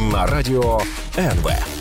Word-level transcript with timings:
На 0.00 0.26
радіо 0.26 0.80
НВ. 1.18 1.79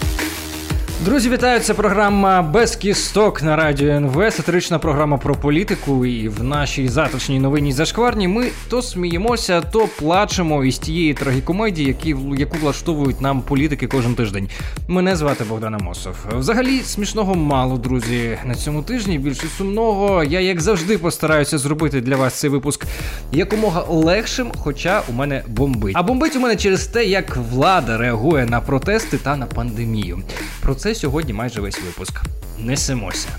Друзі, 1.05 1.30
вітаю! 1.30 1.59
Це 1.59 1.73
програма 1.73 2.41
без 2.41 2.76
кісток 2.76 3.44
на 3.44 3.55
радіо 3.55 3.89
НВ. 3.89 4.34
Сатирична 4.34 4.80
програма 4.80 5.17
про 5.17 5.35
політику. 5.35 6.05
І 6.05 6.27
в 6.27 6.44
нашій 6.44 6.88
затишній 6.88 7.39
новині 7.39 7.72
зашкварні 7.72 8.27
ми 8.27 8.48
то 8.70 8.81
сміємося, 8.81 9.62
то 9.62 9.88
плачемо 9.99 10.66
із 10.66 10.77
тієї 10.77 11.13
трагікомедії, 11.13 11.88
які, 11.88 12.16
яку 12.38 12.58
влаштовують 12.58 13.22
нам 13.22 13.41
політики 13.41 13.88
кожен 13.88 14.16
тиждень. 14.16 14.49
Мене 14.88 15.16
звати 15.16 15.44
Богдан 15.44 15.75
Амосов. 15.75 16.16
Взагалі 16.38 16.80
смішного 16.80 17.36
мало, 17.36 17.77
друзі. 17.77 18.38
На 18.45 18.55
цьому 18.55 18.84
тижні 18.84 19.17
більше 19.20 19.47
сумного. 19.58 20.23
Я 20.23 20.39
як 20.39 20.61
завжди 20.61 20.97
постараюся 20.97 21.58
зробити 21.58 22.02
для 22.02 22.16
вас 22.16 22.34
цей 22.34 22.50
випуск 22.50 22.86
якомога 23.31 23.86
легшим, 23.89 24.52
хоча 24.58 25.02
у 25.09 25.13
мене 25.13 25.44
бомбить. 25.47 25.95
А 25.95 26.03
бомбить 26.03 26.36
у 26.36 26.39
мене 26.39 26.55
через 26.55 26.88
те, 26.88 27.05
як 27.05 27.38
влада 27.38 27.97
реагує 27.97 28.45
на 28.45 28.61
протести 28.61 29.17
та 29.17 29.36
на 29.36 29.45
пандемію. 29.45 30.22
Про 30.61 30.75
це 30.75 30.88
сьогодні 30.95 31.34
майже 31.34 31.61
весь 31.61 31.81
випуск. 31.81 32.21
Несемося. 32.59 33.30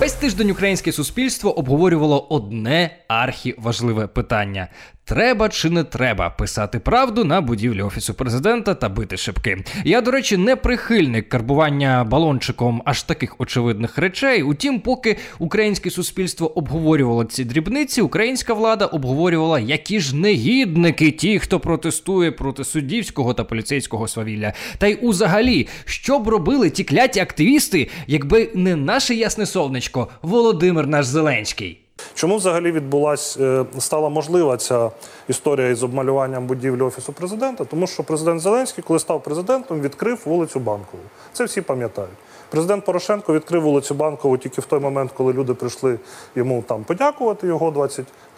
Весь 0.00 0.12
тиждень 0.12 0.50
українське 0.50 0.92
суспільство 0.92 1.58
обговорювало 1.58 2.26
одне 2.30 2.90
архіважливе 3.08 4.06
питання: 4.06 4.68
треба 5.08 5.48
чи 5.48 5.70
не 5.70 5.84
треба 5.84 6.30
писати 6.30 6.78
правду 6.78 7.24
на 7.24 7.40
будівлі 7.40 7.82
офісу 7.82 8.14
президента 8.14 8.74
та 8.74 8.88
бити 8.88 9.16
шибки. 9.16 9.64
Я, 9.84 10.00
до 10.00 10.10
речі, 10.10 10.36
не 10.36 10.56
прихильник 10.56 11.28
карбування 11.28 12.04
балончиком 12.04 12.82
аж 12.84 13.02
таких 13.02 13.40
очевидних 13.40 13.98
речей. 13.98 14.42
Утім, 14.42 14.80
поки 14.80 15.16
українське 15.38 15.90
суспільство 15.90 16.58
обговорювало 16.58 17.24
ці 17.24 17.44
дрібниці, 17.44 18.00
українська 18.00 18.54
влада 18.54 18.86
обговорювала, 18.86 19.60
які 19.60 20.00
ж 20.00 20.16
негідники 20.16 21.10
ті, 21.10 21.38
хто 21.38 21.60
протестує 21.60 22.32
проти 22.32 22.64
суддівського 22.64 23.34
та 23.34 23.44
поліцейського 23.44 24.08
свавілля. 24.08 24.52
Та 24.78 24.86
й 24.86 24.98
узагалі, 25.02 25.68
що 25.84 26.18
б 26.18 26.28
робили 26.28 26.70
ті 26.70 26.84
кляті 26.84 27.20
активісти, 27.20 27.88
якби 28.06 28.50
не 28.54 28.76
наше 28.76 29.14
ясне 29.14 29.46
сонечко, 29.46 30.08
Володимир 30.22 30.86
наш 30.86 31.06
Зеленський. 31.06 31.87
Чому 32.14 32.36
взагалі 32.36 32.72
відбулась 32.72 33.36
е, 33.36 33.64
стала 33.78 34.08
можлива 34.08 34.56
ця 34.56 34.90
історія 35.28 35.68
із 35.68 35.82
обмалюванням 35.82 36.46
будівлі 36.46 36.82
офісу 36.82 37.12
президента? 37.12 37.64
Тому 37.64 37.86
що 37.86 38.02
президент 38.04 38.40
Зеленський, 38.40 38.84
коли 38.86 38.98
став 38.98 39.22
президентом, 39.22 39.80
відкрив 39.80 40.20
вулицю 40.24 40.60
Банкову. 40.60 41.02
Це 41.32 41.44
всі 41.44 41.60
пам'ятають. 41.60 42.10
Президент 42.50 42.84
Порошенко 42.84 43.34
відкрив 43.34 43.62
вулицю 43.62 43.94
Банкову 43.94 44.38
тільки 44.38 44.60
в 44.60 44.64
той 44.64 44.80
момент, 44.80 45.10
коли 45.16 45.32
люди 45.32 45.54
прийшли 45.54 45.98
йому 46.36 46.64
там 46.68 46.84
подякувати 46.84 47.46
його 47.46 47.70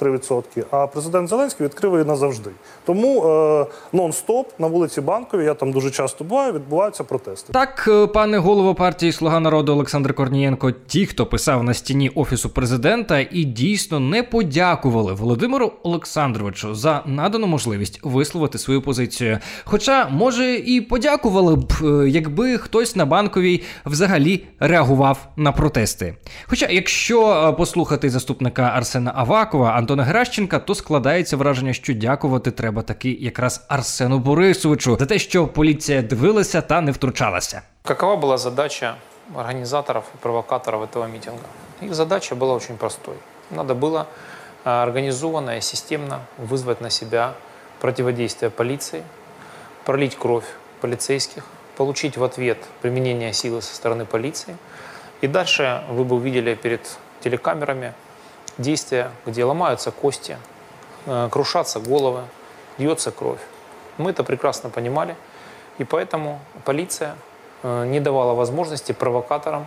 23%, 0.01 0.65
А 0.71 0.87
президент 0.87 1.29
Зеленський 1.29 1.67
відкрив 1.67 1.93
її 1.93 2.05
назавжди. 2.05 2.51
Тому 2.85 3.23
е, 3.23 3.67
нон-стоп 3.93 4.45
на 4.59 4.67
вулиці 4.67 5.01
Банковій, 5.01 5.45
я 5.45 5.55
там 5.55 5.73
дуже 5.73 5.91
часто 5.91 6.25
буваю, 6.25 6.53
відбуваються 6.53 7.05
протести. 7.05 7.53
Так, 7.53 7.85
е, 7.89 8.07
пане 8.07 8.39
голово 8.39 8.75
партії 8.75 9.13
Слуга 9.13 9.41
народу 9.41 9.73
Олександр 9.73 10.15
Корнієнко, 10.15 10.71
ті, 10.71 11.07
хто 11.07 11.27
писав 11.27 11.65
на 11.65 11.75
стіні 11.75 12.09
офісу 12.09 12.51
президента, 12.51 13.21
і 13.31 13.45
дійсно 13.45 14.01
не 14.01 14.23
подякували 14.23 15.13
Володимиру 15.13 15.73
Олександровичу 15.83 16.75
за 16.75 17.03
надану 17.07 17.47
можливість 17.47 18.01
висловити 18.03 18.59
свою 18.59 18.83
позицію. 18.83 19.39
Хоча, 19.65 20.09
може, 20.09 20.55
і 20.55 20.81
подякували 20.81 21.57
б, 21.57 21.73
е, 21.83 22.09
якби 22.09 22.59
хтось 22.59 22.97
на 22.97 23.07
банковій 23.07 23.63
взагалі 23.87 24.00
реагував 24.60 25.28
на 25.36 25.52
протести. 25.52 26.18
Хоча, 26.46 26.68
якщо 26.70 27.32
е, 27.32 27.52
послухати 27.52 28.10
заступника 28.10 28.64
Арсена 28.64 29.12
Авакова, 29.16 29.72
Антона 29.72 30.04
Геращенка, 30.04 30.60
то 30.60 30.76
складається 30.76 31.38
враження, 31.38 31.74
що 31.74 31.94
дякувати 31.94 32.52
треба 32.52 32.82
таки 32.82 33.12
якраз 33.12 33.66
Арсену 33.70 34.20
Борисовичу 34.20 34.98
за 35.00 35.06
те, 35.06 35.20
що 35.20 35.48
поліція 35.48 36.02
дивилася 36.02 36.62
та 36.62 36.82
не 36.82 36.92
втручалася. 36.92 37.62
Какова 37.84 38.16
была 38.16 38.38
задача 38.38 38.96
организаторов 39.36 40.04
и 40.16 40.18
провокаторов 40.18 40.82
этого 40.84 41.08
митинга? 41.08 41.46
Их 41.82 41.94
задача 41.94 42.36
была 42.36 42.56
очень 42.56 42.78
простой. 42.78 43.16
Надо 43.52 43.76
было 43.76 44.08
а, 44.64 44.84
организованно 44.84 45.58
и 45.58 45.62
системно 45.62 46.22
вызвать 46.38 46.82
на 46.82 46.90
себя 46.90 47.34
противодействие 47.80 48.50
полиции, 48.50 49.04
пролить 49.86 50.16
кровь 50.16 50.46
полицейских, 50.82 51.44
Получить 51.77 52.17
в 52.17 52.25
ответ 52.25 52.59
применение 52.83 53.33
силы 53.33 53.63
со 53.63 53.75
стороны 53.75 54.05
полиции. 54.05 54.57
И 55.21 55.27
дальше 55.27 55.85
вы 55.89 56.05
бы 56.05 56.17
увидели 56.17 56.55
перед 56.55 56.81
телекамерами 57.21 57.95
действия, 58.59 59.11
где 59.27 59.45
ломаются 59.45 59.91
кости, 59.91 60.37
э, 61.07 61.29
крушатся 61.31 61.81
головы, 61.81 62.23
льется 62.79 63.11
кровь. 63.11 63.41
Мы 63.99 64.11
это 64.11 64.25
прекрасно 64.25 64.71
понимали, 64.71 65.17
и 65.79 65.85
поэтому 65.85 66.41
полиция 66.65 67.17
э, 67.63 67.87
не 67.87 68.01
давала 68.01 68.35
возможности 68.35 68.93
провокаторам 68.93 69.67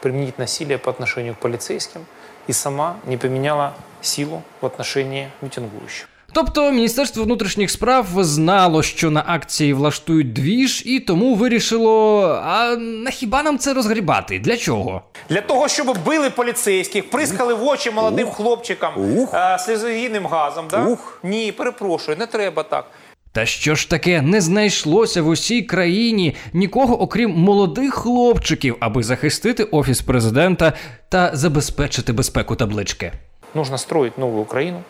применить 0.00 0.38
насилие 0.38 0.78
по 0.78 0.90
отношению 0.90 1.34
к 1.34 1.38
полицейским 1.38 2.06
и 2.46 2.52
сама 2.52 2.96
не 3.04 3.16
применяла 3.16 3.74
силу 4.00 4.42
в 4.60 4.66
отношении 4.66 5.30
митингующих. 5.40 6.11
Тобто 6.34 6.72
Міністерство 6.72 7.24
внутрішніх 7.24 7.70
справ 7.70 8.06
знало, 8.16 8.82
що 8.82 9.10
на 9.10 9.24
акції 9.26 9.72
влаштують 9.72 10.32
двіж, 10.32 10.82
і 10.86 11.00
тому 11.00 11.34
вирішило: 11.34 12.22
а 12.44 12.76
на 12.76 13.10
хіба 13.10 13.42
нам 13.42 13.58
це 13.58 13.74
розгрібати? 13.74 14.38
Для 14.38 14.56
чого? 14.56 15.02
Для 15.28 15.40
того, 15.40 15.68
щоб 15.68 15.98
били 16.06 16.30
поліцейських, 16.30 17.10
прискали 17.10 17.54
в 17.54 17.64
очі 17.64 17.90
молодим 17.90 18.28
хлопчикам 18.28 18.92
е, 19.34 19.58
сльозогінним 19.58 20.26
газом. 20.26 20.66
Да? 20.70 20.96
Ні, 21.22 21.52
перепрошую, 21.52 22.16
не 22.16 22.26
треба 22.26 22.62
так. 22.62 22.84
Та 23.32 23.46
що 23.46 23.74
ж 23.74 23.90
таке 23.90 24.22
не 24.22 24.40
знайшлося 24.40 25.22
в 25.22 25.28
усій 25.28 25.62
країні 25.62 26.34
нікого, 26.52 27.02
окрім 27.02 27.30
молодих 27.30 27.94
хлопчиків, 27.94 28.76
аби 28.80 29.02
захистити 29.02 29.64
офіс 29.64 30.00
президента 30.00 30.72
та 31.08 31.30
забезпечити 31.34 32.12
безпеку 32.12 32.56
таблички. 32.56 33.12
Нужно 33.54 33.78
строить 33.78 34.18
новую 34.18 34.42
Украину, 34.42 34.82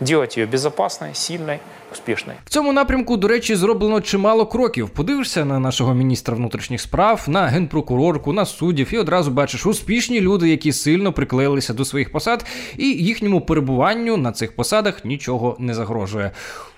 делать 0.00 0.36
ее 0.36 0.46
безопасной, 0.46 1.14
сильной, 1.14 1.58
успешной. 1.92 2.36
В 2.44 2.50
цьому 2.50 2.72
напрямку, 2.72 3.16
до 3.16 3.28
речі, 3.28 3.56
зроблено 3.56 4.00
чимало 4.00 4.46
кроків. 4.46 4.90
Подивишся 4.90 5.44
на 5.44 5.58
нашого 5.58 5.94
міністра 5.94 6.36
внутрішніх 6.36 6.80
справ, 6.80 7.24
на 7.26 7.46
генпрокурорку, 7.46 8.32
на 8.32 8.46
суддів, 8.46 8.94
і 8.94 8.98
одразу 8.98 9.30
бачиш 9.30 9.66
успішні 9.66 10.20
люди, 10.20 10.48
які 10.48 10.72
сильно 10.72 11.12
приклеїлися 11.12 11.74
до 11.74 11.84
своїх 11.84 12.12
посад, 12.12 12.46
і 12.76 12.86
їхньому 12.86 13.40
перебуванню 13.40 14.16
на 14.16 14.32
цих 14.32 14.56
посадах 14.56 15.04
нічого 15.04 15.56
не 15.58 15.74
загрожує. 15.74 16.30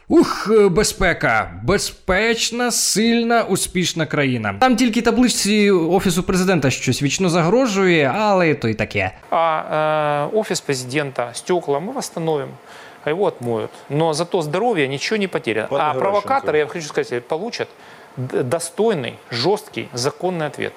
Ух, 0.09 0.51
е, 0.51 0.69
безпека, 0.69 1.51
безпечна, 1.63 2.71
сильна, 2.71 3.43
успішна 3.43 4.07
країна. 4.07 4.55
Там 4.61 4.77
тільки 4.77 5.03
табличці 5.03 5.71
офісу 5.71 6.23
президента 6.23 6.71
щось 6.71 7.03
вічно 7.03 7.29
загрожує, 7.29 8.13
але 8.19 8.55
то 8.55 8.69
й 8.69 8.75
таке. 8.75 9.11
А 9.31 10.29
э, 10.33 10.39
офис 10.39 10.61
президента, 10.61 11.31
стекла 11.35 11.79
мы 11.79 11.93
восстановим, 11.93 12.49
а 12.49 12.82
его 13.06 13.26
отмоют. 13.28 13.72
Но 13.90 14.14
зато 14.14 14.42
здоровье 14.42 14.88
ничего 14.88 15.18
не 15.18 15.28
потеряно. 15.28 15.68
Пане 15.68 15.84
а 15.84 15.94
Геращенко. 15.94 16.00
провокаторы, 16.00 16.58
я 16.58 16.68
хочу 16.68 16.88
сказать, 16.88 17.28
получат 17.28 17.68
д- 18.18 18.44
достойный, 18.44 19.14
жесткий, 19.32 19.90
законный 19.94 20.48
ответ. 20.48 20.74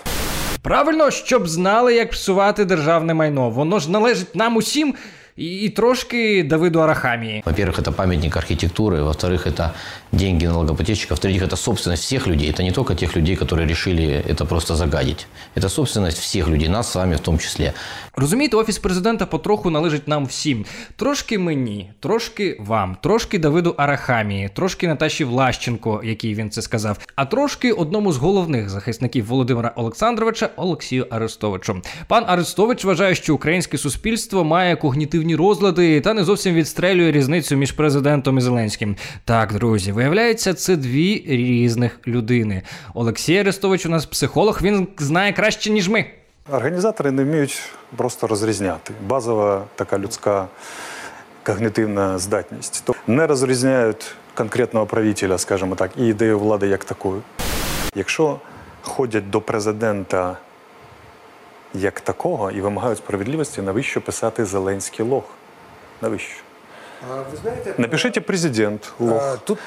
Правильно, 0.62 1.11
щоб 1.11 1.49
знали, 1.49 1.95
як 1.95 2.11
псувати 2.11 2.65
державне 2.65 3.15
майно. 3.15 3.51
Воно 3.51 3.79
ж 3.79 3.91
належить 3.91 4.35
нам 4.35 4.57
усім 4.57 4.95
і, 5.37 5.47
і 5.47 5.69
трошки 5.69 6.45
Давиду 6.45 6.79
Арахамії. 6.79 7.43
Во-первых, 7.47 7.79
это 7.79 7.93
памятник 7.93 8.37
архитектуры, 8.37 9.03
во-вторых, 9.03 9.47
это 9.47 9.71
деньги 10.12 10.47
налогоплательщиков, 10.47 11.19
в-третьих, 11.19 11.43
это 11.43 11.57
собственность 11.57 12.03
всех 12.03 12.27
людей. 12.27 12.51
Это 12.51 12.62
не 12.62 12.73
только 12.73 12.95
тех 12.95 13.17
людей, 13.17 13.37
которые 13.37 13.67
решили 13.67 14.25
это 14.29 14.45
просто 14.45 14.75
загадить. 14.75 15.27
Это 15.57 15.69
собственность 15.69 16.19
всех 16.19 16.49
людей, 16.49 16.69
нас 16.69 16.91
с 16.91 16.95
вами 16.95 17.17
в 17.17 17.21
том 17.21 17.39
числе. 17.39 17.73
Розумієте, 18.17 18.57
офіс 18.57 18.79
президента 18.79 19.27
потроху 19.27 19.71
належить 19.71 20.09
нам 20.09 20.27
всім. 20.27 20.65
Трошки 20.97 21.39
мені, 21.39 21.91
трошки 22.01 22.57
вам, 22.61 22.97
трошки 23.03 23.39
Давиду 23.39 23.75
Арахамії, 23.77 24.51
трошки 24.55 24.89
Наташі 24.89 25.25
Влащенко, 25.25 26.01
який 26.05 26.35
він 26.35 26.51
це 26.51 26.62
сказав, 26.62 26.99
а 27.15 27.25
трошки 27.25 27.73
одному 27.73 28.12
з 28.12 28.17
головних 28.17 28.71
захисників 28.71 29.27
Володимира 29.27 29.73
Олександровича 29.77 30.51
Олексію 30.57 31.07
Арестовичу. 31.11 31.83
Пан 32.09 32.25
Арестович 32.27 32.85
вважає, 32.85 33.15
що 33.15 33.35
українське 33.35 33.79
суспільство 33.79 34.45
має 34.45 34.77
когнітивні 34.77 35.24
дивні 35.25 35.36
розлади 35.36 36.01
та 36.01 36.13
не 36.13 36.24
зовсім 36.24 36.56
відстрелює 36.56 37.12
різницю 37.12 37.56
між 37.56 37.72
президентом 37.72 38.38
і 38.38 38.42
Зеленським. 38.42 38.95
Так, 39.24 39.54
друзі, 39.54 39.92
виявляється, 39.92 40.54
це 40.54 40.75
дві 40.75 41.25
різних 41.27 42.00
людини. 42.07 42.62
Олексій 42.94 43.38
Арестович 43.38 43.86
у 43.86 43.89
нас 43.89 44.06
психолог, 44.06 44.60
він 44.62 44.88
знає 44.98 45.33
краще, 45.33 45.69
ніж 45.69 45.89
ми. 45.89 46.06
Організатори 46.51 47.12
не 47.12 47.24
вміють 47.24 47.62
просто 47.95 48.27
розрізняти. 48.27 48.94
Базова 49.07 49.63
така 49.75 50.00
людська 50.00 50.48
когнітивна 51.44 52.18
здатність. 52.18 52.83
То 52.86 52.95
не 53.07 53.27
розрізняють 53.27 54.16
конкретного 54.36 54.86
правителя, 54.86 55.38
скажімо 55.38 55.75
так, 55.75 55.92
і 55.98 56.06
ідею 56.07 56.39
влади 56.39 56.68
як 56.68 56.83
такої. 56.83 57.22
Якщо 57.95 58.39
ходять 58.81 59.30
до 59.30 59.42
президента 59.42 60.38
як 61.80 62.00
такого 62.01 62.51
і 62.51 62.62
вимагають 62.62 62.98
справедливості, 62.98 63.62
навіщо 63.62 64.01
писати 64.01 64.45
Зеленський 64.45 65.06
лох? 65.06 65.24
Навіщо? 66.01 66.36
Ви 67.31 67.38
знаєте, 67.42 67.74
Напишіть 67.77 68.25
президент 68.25 68.94
лох. 69.00 69.39
тут 69.45 69.60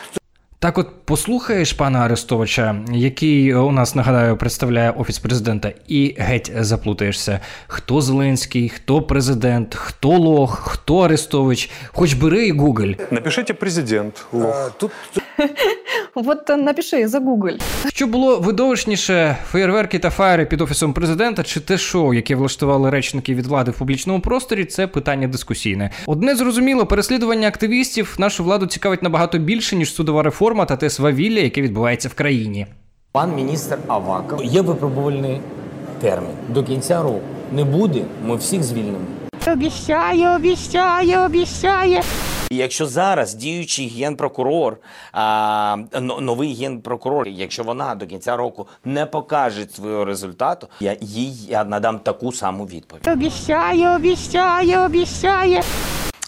Так, 0.60 0.78
от 0.78 0.88
послухаєш 1.04 1.72
пана 1.72 1.98
Арестовича, 1.98 2.76
який 2.92 3.54
у 3.54 3.70
нас 3.70 3.94
нагадаю 3.94 4.36
представляє 4.36 4.90
офіс 4.90 5.18
президента, 5.18 5.72
і 5.88 6.14
геть 6.18 6.52
заплутаєшся. 6.56 7.40
Хто 7.66 8.00
Зеленський, 8.00 8.68
хто 8.68 9.02
президент, 9.02 9.74
хто 9.74 10.08
Лох, 10.08 10.58
хто 10.68 10.98
Арестович. 10.98 11.70
Хоч 11.92 12.12
бери 12.12 12.46
і 12.46 12.52
гугль. 12.52 12.92
Напишіть 13.10 13.58
президент 13.58 14.26
лох. 14.32 14.66
е, 14.68 14.72
тут 14.78 14.90
Вот 16.14 16.50
э, 16.50 16.56
напиши, 16.56 17.08
загугль. 17.08 17.56
Що 17.88 18.06
було 18.06 18.38
видовищніше, 18.38 19.36
феєрверки 19.50 19.98
та 19.98 20.10
фаєри 20.10 20.46
під 20.46 20.60
офісом 20.60 20.92
президента 20.92 21.42
чи 21.42 21.60
те 21.60 21.78
шоу, 21.78 22.14
яке 22.14 22.34
влаштували 22.34 22.90
речники 22.90 23.34
від 23.34 23.46
влади 23.46 23.70
в 23.70 23.74
публічному 23.78 24.20
просторі, 24.20 24.64
це 24.64 24.86
питання 24.86 25.28
дискусійне. 25.28 25.90
Одне 26.06 26.36
зрозуміло, 26.36 26.86
переслідування 26.86 27.48
активістів 27.48 28.16
нашу 28.18 28.44
владу 28.44 28.66
цікавить 28.66 29.02
набагато 29.02 29.38
більше 29.38 29.76
ніж 29.76 29.94
судова 29.94 30.22
реформа 30.22 30.64
та 30.64 30.76
те 30.76 30.90
свавілля, 30.90 31.40
яке 31.40 31.62
відбувається 31.62 32.08
в 32.08 32.14
країні. 32.14 32.66
Пан 33.12 33.34
міністр 33.34 33.78
Аваков 33.86 34.44
є 34.44 34.60
випробувальний 34.60 35.40
термін. 36.00 36.30
До 36.48 36.62
кінця 36.64 37.02
року 37.02 37.20
не 37.52 37.64
буде, 37.64 38.02
ми 38.26 38.36
всіх 38.36 38.62
звільнимо. 38.62 38.98
Обіщає, 39.52 40.36
обіщає, 40.36 41.18
обіщає. 41.18 42.02
І 42.50 42.56
Якщо 42.56 42.86
зараз 42.86 43.34
діючий 43.34 43.88
генпрокурор, 43.88 44.76
а, 45.12 45.76
новий 46.00 46.54
генпрокурор, 46.54 47.28
якщо 47.28 47.62
вона 47.62 47.94
до 47.94 48.06
кінця 48.06 48.36
року 48.36 48.66
не 48.84 49.06
покаже 49.06 49.66
свого 49.74 50.04
результату, 50.04 50.68
я 50.80 50.96
їй 51.00 51.46
я 51.48 51.64
надам 51.64 51.98
таку 51.98 52.32
саму 52.32 52.66
відповідь. 52.66 53.08
Обіщає, 53.08 53.96
обіщає, 53.96 54.78
обіщає. 54.78 55.62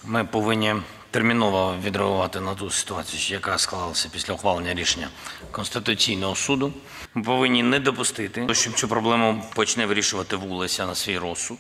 Ми 0.05 0.25
повинні 0.25 0.75
терміново 1.11 1.75
відреагувати 1.85 2.41
на 2.41 2.55
ту 2.55 2.71
ситуацію, 2.71 3.39
яка 3.39 3.59
склалася 3.59 4.09
після 4.13 4.35
ухвалення 4.35 4.75
рішення 4.75 5.09
Конституційного 5.51 6.35
суду. 6.35 6.73
Ми 7.15 7.23
повинні 7.23 7.63
не 7.63 7.81
допустити, 7.81 8.47
щоб 8.53 8.75
цю 8.75 8.89
проблему 8.89 9.43
почне 9.55 9.87
вирішувати 9.87 10.37
вулиця 10.37 10.87
на 10.87 10.95
свій 10.95 11.19
розсуд. 11.19 11.59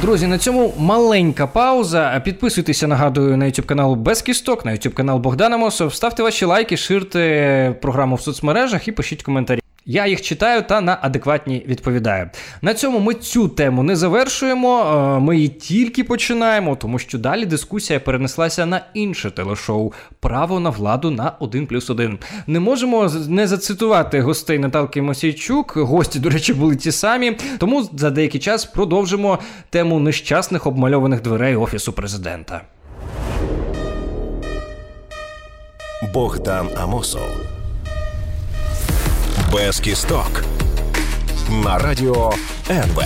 Друзі, 0.00 0.26
на 0.26 0.38
цьому 0.38 0.74
маленька 0.78 1.46
пауза. 1.46 2.20
Підписуйтеся, 2.24 2.86
нагадую, 2.86 3.36
на 3.36 3.44
YouTube 3.44 3.64
канал 3.64 3.94
Без 3.94 4.22
Кісток, 4.22 4.64
на 4.64 4.72
YouTube 4.72 4.92
канал 4.92 5.18
Богдана 5.18 5.56
Мосов. 5.56 5.94
Ставте 5.94 6.22
ваші 6.22 6.44
лайки, 6.44 6.76
ширте 6.76 7.76
програму 7.82 8.16
в 8.16 8.20
соцмережах 8.20 8.88
і 8.88 8.92
пишіть 8.92 9.22
коментарі. 9.22 9.60
Я 9.90 10.06
їх 10.06 10.22
читаю 10.22 10.62
та 10.62 10.80
на 10.80 10.98
адекватні 11.02 11.64
відповідаю. 11.68 12.30
На 12.62 12.74
цьому 12.74 13.00
ми 13.00 13.14
цю 13.14 13.48
тему 13.48 13.82
не 13.82 13.96
завершуємо. 13.96 15.20
Ми 15.22 15.36
її 15.36 15.48
тільки 15.48 16.04
починаємо, 16.04 16.76
тому 16.76 16.98
що 16.98 17.18
далі 17.18 17.46
дискусія 17.46 18.00
перенеслася 18.00 18.66
на 18.66 18.80
інше 18.94 19.30
телешоу 19.30 19.92
Право 20.20 20.60
на 20.60 20.70
владу 20.70 21.10
на 21.10 21.32
1 21.40 21.66
плюс 21.66 21.90
1. 21.90 22.18
Не 22.46 22.60
можемо 22.60 23.10
не 23.28 23.46
зацитувати 23.46 24.20
гостей 24.20 24.58
Наталки 24.58 25.02
Мосійчук. 25.02 25.76
Гості, 25.76 26.18
до 26.18 26.30
речі, 26.30 26.54
були 26.54 26.76
ті 26.76 26.92
самі. 26.92 27.36
Тому 27.58 27.88
за 27.92 28.10
деякий 28.10 28.40
час 28.40 28.64
продовжимо 28.64 29.38
тему 29.70 30.00
нещасних 30.00 30.66
обмальованих 30.66 31.22
дверей 31.22 31.56
офісу 31.56 31.92
президента. 31.92 32.60
Богдан 36.14 36.68
Амосов. 36.76 37.59
Без 39.52 39.80
кісток. 39.80 40.44
На 41.64 41.78
радіо 41.78 42.32
НВ. 42.70 43.02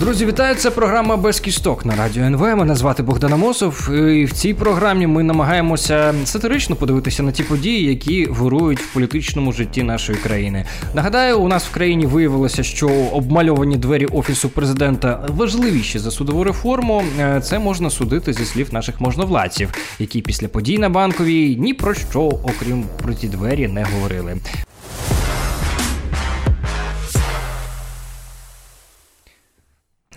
Друзі, 0.00 0.26
вітаю! 0.26 0.54
Це 0.54 0.70
програма 0.70 1.16
Без 1.16 1.40
кісток 1.40 1.84
на 1.84 1.96
радіо 1.96 2.24
НВ. 2.24 2.40
Мене 2.40 2.74
звати 2.74 3.02
Богдан 3.02 3.32
Амосов. 3.32 3.90
І 3.94 4.24
в 4.24 4.32
цій 4.32 4.54
програмі 4.54 5.06
ми 5.06 5.22
намагаємося 5.22 6.14
сатирично 6.24 6.76
подивитися 6.76 7.22
на 7.22 7.32
ті 7.32 7.42
події, 7.42 7.84
які 7.84 8.26
вирують 8.26 8.80
в 8.80 8.92
політичному 8.94 9.52
житті 9.52 9.82
нашої 9.82 10.18
країни. 10.18 10.64
Нагадаю, 10.94 11.40
у 11.40 11.48
нас 11.48 11.64
в 11.64 11.70
країні 11.70 12.06
виявилося, 12.06 12.62
що 12.62 12.88
обмальовані 12.88 13.76
двері 13.76 14.06
офісу 14.06 14.48
президента 14.48 15.26
важливіші 15.28 15.98
за 15.98 16.10
судову 16.10 16.44
реформу. 16.44 17.02
Е, 17.20 17.40
Це 17.40 17.58
можна 17.58 17.90
судити 17.90 18.32
зі 18.32 18.44
слів 18.44 18.68
наших 18.74 19.00
можновладців, 19.00 19.70
які 19.98 20.20
після 20.22 20.48
подій 20.48 20.78
на 20.78 20.88
банковій 20.88 21.56
ні 21.56 21.74
про 21.74 21.94
що, 21.94 22.20
окрім 22.20 22.84
про 23.02 23.14
ті 23.14 23.28
двері, 23.28 23.68
не 23.68 23.84
говорили. 23.84 24.36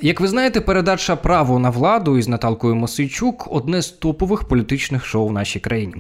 Як 0.02 0.20
ви 0.20 0.28
знаєте, 0.28 0.62
передача 0.62 1.16
право 1.16 1.60
на 1.60 1.70
владу 1.70 2.18
із 2.18 2.28
Наталкою 2.28 2.76
Мосичук 2.76 3.48
одне 3.52 3.82
з 3.82 3.90
топових 3.90 4.44
політичних 4.44 5.06
шоу 5.06 5.28
в 5.28 5.32
нашій 5.32 5.60
країні. 5.60 5.94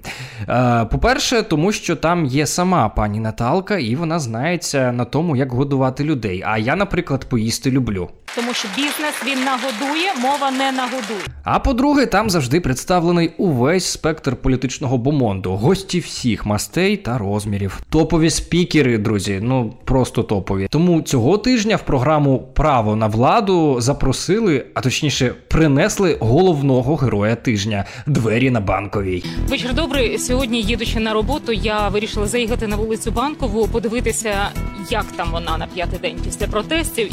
Е, 0.49 0.85
по-перше, 0.85 1.44
тому 1.44 1.71
що 1.71 1.95
там 1.95 2.25
є 2.25 2.45
сама 2.45 2.89
пані 2.89 3.19
Наталка, 3.19 3.77
і 3.77 3.95
вона 3.95 4.19
знається 4.19 4.91
на 4.91 5.05
тому, 5.05 5.35
як 5.35 5.51
годувати 5.51 6.03
людей. 6.03 6.44
А 6.45 6.57
я, 6.57 6.75
наприклад, 6.75 7.25
поїсти 7.25 7.71
люблю. 7.71 8.09
Тому 8.37 8.53
що 8.53 8.67
бізнес 8.75 9.15
він 9.25 9.43
нагодує, 9.43 10.13
мова 10.21 10.51
не 10.51 10.71
нагодує. 10.71 11.19
А 11.43 11.59
по-друге, 11.59 12.05
там 12.05 12.29
завжди 12.29 12.59
представлений 12.59 13.31
увесь 13.37 13.85
спектр 13.85 14.35
політичного 14.35 14.97
бомонду, 14.97 15.51
гості 15.51 15.99
всіх 15.99 16.45
мастей 16.45 16.97
та 16.97 17.17
розмірів. 17.17 17.81
Топові 17.89 18.29
спікери, 18.29 18.97
друзі, 18.97 19.39
ну 19.41 19.73
просто 19.85 20.23
топові. 20.23 20.67
Тому 20.69 21.01
цього 21.01 21.37
тижня 21.37 21.75
в 21.75 21.81
програму 21.81 22.39
Право 22.53 22.95
на 22.95 23.07
владу 23.07 23.81
запросили, 23.81 24.65
а 24.73 24.81
точніше, 24.81 25.33
принесли 25.47 26.17
головного 26.19 26.95
героя 26.95 27.35
тижня 27.35 27.85
двері 28.05 28.49
на 28.49 28.59
банковій. 28.59 29.23
Вечір 29.47 29.73
добрий. 29.73 30.19
Сьогодні, 30.19 30.61
їдучи 30.61 30.99
на 30.99 31.13
роботу, 31.13 31.51
я 31.51 31.87
вирішила 31.87 32.27
заїхати 32.27 32.67
на 32.67 32.75
вулицю 32.75 33.11
Банкову, 33.11 33.67
подивитися, 33.67 34.49
як 34.89 35.06
там 35.15 35.27
вона 35.31 35.57
на 35.57 35.67
п'ятий 35.67 35.99
день 35.99 36.15
після 36.25 36.47
протестів. 36.47 37.09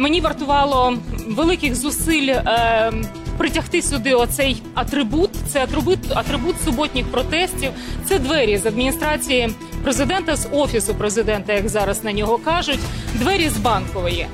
Мені 0.00 0.20
вартувало 0.20 0.98
великих 1.28 1.74
зусиль 1.74 2.28
е, 2.28 2.92
притягти 3.38 3.82
сюди 3.82 4.14
оцей 4.14 4.62
атрибут. 4.74 5.30
Це 5.48 5.62
атрибут, 5.62 5.98
атрибут 6.14 6.56
суботніх 6.64 7.06
протестів. 7.06 7.70
Це 8.04 8.18
двері 8.18 8.56
з 8.56 8.66
адміністрації 8.66 9.50
президента, 9.82 10.36
з 10.36 10.48
офісу 10.52 10.94
президента, 10.94 11.52
як 11.52 11.68
зараз 11.68 12.04
на 12.04 12.12
нього 12.12 12.38
кажуть, 12.38 12.78
двері 13.14 13.48
з 13.48 13.56
банкової. 13.56 14.26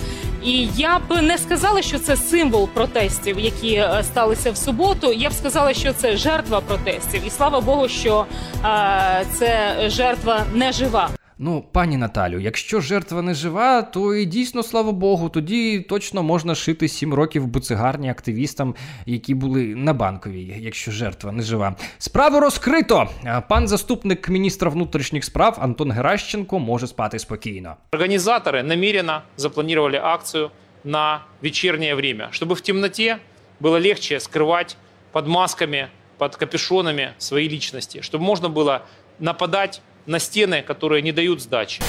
І 0.45 0.69
я 0.77 0.99
б 0.99 1.23
не 1.23 1.39
сказала, 1.39 1.83
що 1.83 1.99
це 1.99 2.17
символ 2.17 2.69
протестів, 2.69 3.41
які 3.41 3.75
е, 3.75 4.03
сталися 4.03 4.51
в 4.51 4.57
суботу. 4.57 5.13
Я 5.13 5.29
б 5.29 5.33
сказала, 5.33 5.75
що 5.75 5.93
це 5.93 6.17
жертва 6.17 6.61
протестів. 6.61 7.27
І 7.27 7.31
слава 7.31 7.61
Богу, 7.61 7.89
що 7.89 8.27
е, 8.65 9.27
це 9.39 9.77
жертва 9.89 10.45
не 10.55 10.73
жива. 10.73 11.09
Ну, 11.44 11.66
пані 11.72 11.98
Наталю, 11.98 12.40
якщо 12.40 12.82
жертва 12.82 13.22
не 13.22 13.34
жива, 13.34 13.82
то 13.82 14.16
і 14.16 14.26
дійсно 14.26 14.64
слава 14.64 14.92
Богу, 14.92 15.30
тоді 15.30 15.80
точно 15.80 16.24
можна 16.24 16.56
шити 16.56 16.88
сім 16.88 17.14
років 17.14 17.48
буцигарні 17.48 18.10
активістам, 18.10 18.76
які 19.06 19.34
були 19.36 19.76
на 19.76 19.94
банковій, 19.94 20.56
якщо 20.60 20.92
жертва 20.92 21.32
не 21.32 21.44
жива. 21.44 21.76
Справу 21.98 22.40
розкрито. 22.40 23.10
А 23.26 23.42
Пан 23.42 23.68
заступник 23.68 24.30
міністра 24.30 24.70
внутрішніх 24.70 25.24
справ 25.24 25.58
Антон 25.62 25.92
Геращенко 25.92 26.60
може 26.60 26.88
спати 26.88 27.20
спокійно. 27.20 27.76
Организаторы 27.92 28.64
намеренно 28.64 29.22
запланировали 29.38 29.98
акцию 29.98 30.52
на 30.84 31.22
вечернее 31.42 31.96
время, 31.96 32.30
чтобы 32.32 32.56
в 32.56 32.62
темноте 32.62 33.18
было 33.60 33.78
легче 33.78 34.20
скрывать 34.20 34.78
под 35.12 35.28
масками, 35.28 35.88
под 36.18 36.36
капюшонами 36.36 37.14
свои 37.18 37.50
личности, 37.50 38.02
чтобы 38.02 38.24
можно 38.24 38.50
было 38.50 38.80
нападать 39.20 39.82
на 40.07 40.19
стены, 40.19 40.63
которые 40.63 41.03
не 41.03 41.13
дают 41.13 41.41
сдачи. 41.41 41.83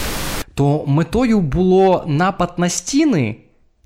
То 0.55 0.83
метою 0.87 1.39
було 1.39 2.03
напад 2.07 2.53
на 2.57 2.69
стіни. 2.69 3.35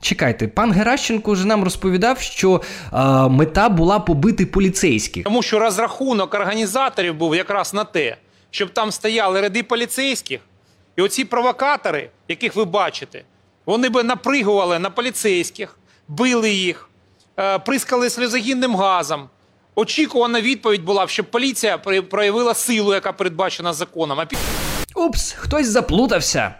Чекайте, 0.01 0.47
пан 0.47 0.71
Геращенко 0.71 1.31
вже 1.31 1.47
нам 1.47 1.63
розповідав, 1.63 2.19
що 2.19 2.61
е, 2.93 2.97
мета 3.29 3.69
була 3.69 3.99
побити 3.99 4.45
поліцейських. 4.45 5.23
Тому 5.23 5.43
що 5.43 5.59
розрахунок 5.59 6.33
організаторів 6.33 7.15
був 7.15 7.35
якраз 7.35 7.73
на 7.73 7.83
те, 7.83 8.17
щоб 8.51 8.69
там 8.69 8.91
стояли 8.91 9.41
ряди 9.41 9.63
поліцейських, 9.63 10.39
і 10.95 11.01
оці 11.01 11.25
провокатори, 11.25 12.09
яких 12.27 12.55
ви 12.55 12.65
бачите, 12.65 13.23
Вони 13.65 13.89
би 13.89 14.03
напригували 14.03 14.79
на 14.79 14.89
поліцейських, 14.89 15.77
били 16.07 16.49
їх, 16.49 16.89
е, 17.39 17.59
прискали 17.59 18.09
сльозогінним 18.09 18.75
газом. 18.75 19.29
Очікувана 19.75 20.41
відповідь 20.41 20.83
була 20.83 21.07
щоб 21.07 21.31
поліція 21.31 21.77
проявила 22.09 22.53
силу, 22.53 22.93
яка 22.93 23.13
передбачена 23.13 23.73
законом. 23.73 24.19
А 24.19 24.23
пі- 24.23 24.37
Упс, 24.95 25.31
хтось 25.31 25.67
заплутався. 25.67 26.55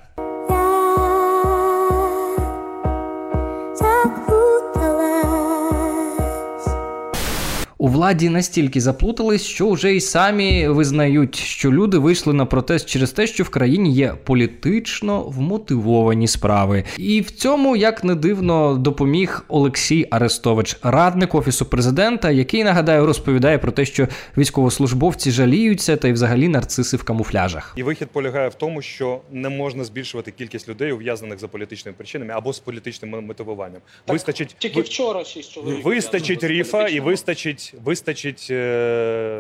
У 7.82 7.88
владі 7.88 8.30
настільки 8.30 8.82
заплутались, 8.82 9.44
що 9.44 9.70
вже 9.70 9.94
й 9.96 10.02
самі 10.02 10.68
визнають, 10.68 11.36
що 11.36 11.72
люди 11.72 11.98
вийшли 11.98 12.34
на 12.34 12.46
протест 12.46 12.90
через 12.90 13.12
те, 13.12 13.28
що 13.28 13.44
в 13.44 13.50
країні 13.50 13.94
є 13.94 14.16
політично 14.24 15.22
вмотивовані 15.22 16.28
справи. 16.28 16.84
І 16.98 17.22
в 17.22 17.32
цьому, 17.32 17.76
як 17.76 18.04
не 18.04 18.16
дивно, 18.16 18.76
допоміг 18.76 19.46
Олексій 19.48 20.08
Арестович, 20.12 20.78
радник 20.84 21.36
офісу 21.36 21.66
президента, 21.66 22.32
який 22.32 22.64
нагадаю 22.64 23.06
розповідає 23.06 23.58
про 23.58 23.72
те, 23.72 23.86
що 23.86 24.08
військовослужбовці 24.38 25.32
жаліються 25.32 25.98
та 25.98 26.08
й 26.08 26.12
взагалі 26.12 26.48
нарциси 26.48 26.98
в 26.98 27.04
камуфляжах. 27.04 27.74
І 27.78 27.84
вихід 27.84 28.08
полягає 28.10 28.50
в 28.50 28.54
тому, 28.54 28.82
що 28.82 29.22
не 29.32 29.50
можна 29.50 29.84
збільшувати 29.84 30.32
кількість 30.32 30.70
людей, 30.70 30.92
ув'язнених 30.92 31.40
за 31.40 31.48
політичними 31.48 31.96
причинами 31.98 32.34
або 32.34 32.54
з 32.54 32.60
політичним 32.60 33.26
мотивуванням. 33.26 33.82
Вистачить 34.08 34.56
Тільки 34.60 34.82
вчора 34.82 35.24
шість 35.24 35.52
чоловік. 35.52 35.86
вистачить 35.86 36.44
ріфа 36.44 36.88
і 36.88 37.00
вистачить 37.00 37.71
вистачить 37.84 38.48
е... 38.52 39.40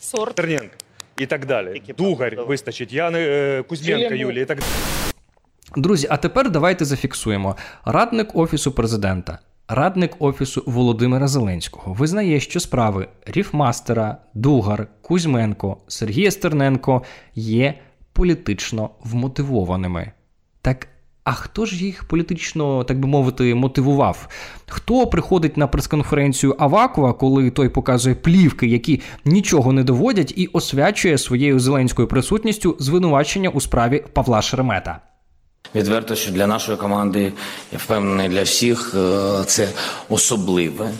Сорт. 0.00 0.34
Терненка 0.34 0.76
і 1.18 1.26
так 1.26 1.46
далі. 1.46 1.82
Дугарь 1.98 2.36
вистачить, 2.36 2.92
Яни 2.92 3.18
е... 3.20 3.62
Кузьменка 3.62 4.08
Філіму. 4.08 4.30
Юлія 4.30 4.42
і 4.42 4.46
так 4.46 4.58
далі. 4.58 4.68
Друзі, 5.76 6.06
а 6.10 6.16
тепер 6.16 6.50
давайте 6.50 6.84
зафіксуємо. 6.84 7.56
Радник 7.84 8.36
офісу 8.36 8.72
президента, 8.72 9.38
радник 9.68 10.16
офісу 10.18 10.62
Володимира 10.66 11.28
Зеленського 11.28 11.92
визнає, 11.92 12.40
що 12.40 12.60
справи 12.60 13.08
Ріфмастера, 13.26 14.16
Дугар, 14.34 14.88
Кузьменко, 15.02 15.76
Сергія 15.88 16.30
Стерненко 16.30 17.02
є 17.34 17.74
політично 18.12 18.90
вмотивованими. 19.00 20.12
Так. 20.62 20.88
А 21.28 21.32
хто 21.32 21.66
ж 21.66 21.84
їх 21.84 22.04
політично, 22.04 22.84
так 22.84 23.00
би 23.00 23.08
мовити, 23.08 23.54
мотивував? 23.54 24.28
Хто 24.68 25.06
приходить 25.06 25.56
на 25.56 25.66
прес-конференцію 25.66 26.56
Авакова, 26.58 27.12
коли 27.12 27.50
той 27.50 27.68
показує 27.68 28.14
плівки, 28.14 28.66
які 28.66 29.00
нічого 29.24 29.72
не 29.72 29.84
доводять, 29.84 30.32
і 30.36 30.46
освячує 30.46 31.18
своєю 31.18 31.60
зеленською 31.60 32.08
присутністю 32.08 32.76
звинувачення 32.78 33.48
у 33.48 33.60
справі 33.60 34.04
Павла 34.12 34.42
Шеремета? 34.42 35.00
Відверто, 35.74 36.14
що 36.14 36.32
для 36.32 36.46
нашої 36.46 36.78
команди, 36.78 37.32
я 37.72 37.78
впевнений, 37.78 38.28
для 38.28 38.42
всіх 38.42 38.94
е, 38.94 39.44
це 39.46 39.68
особливе. 40.08 40.90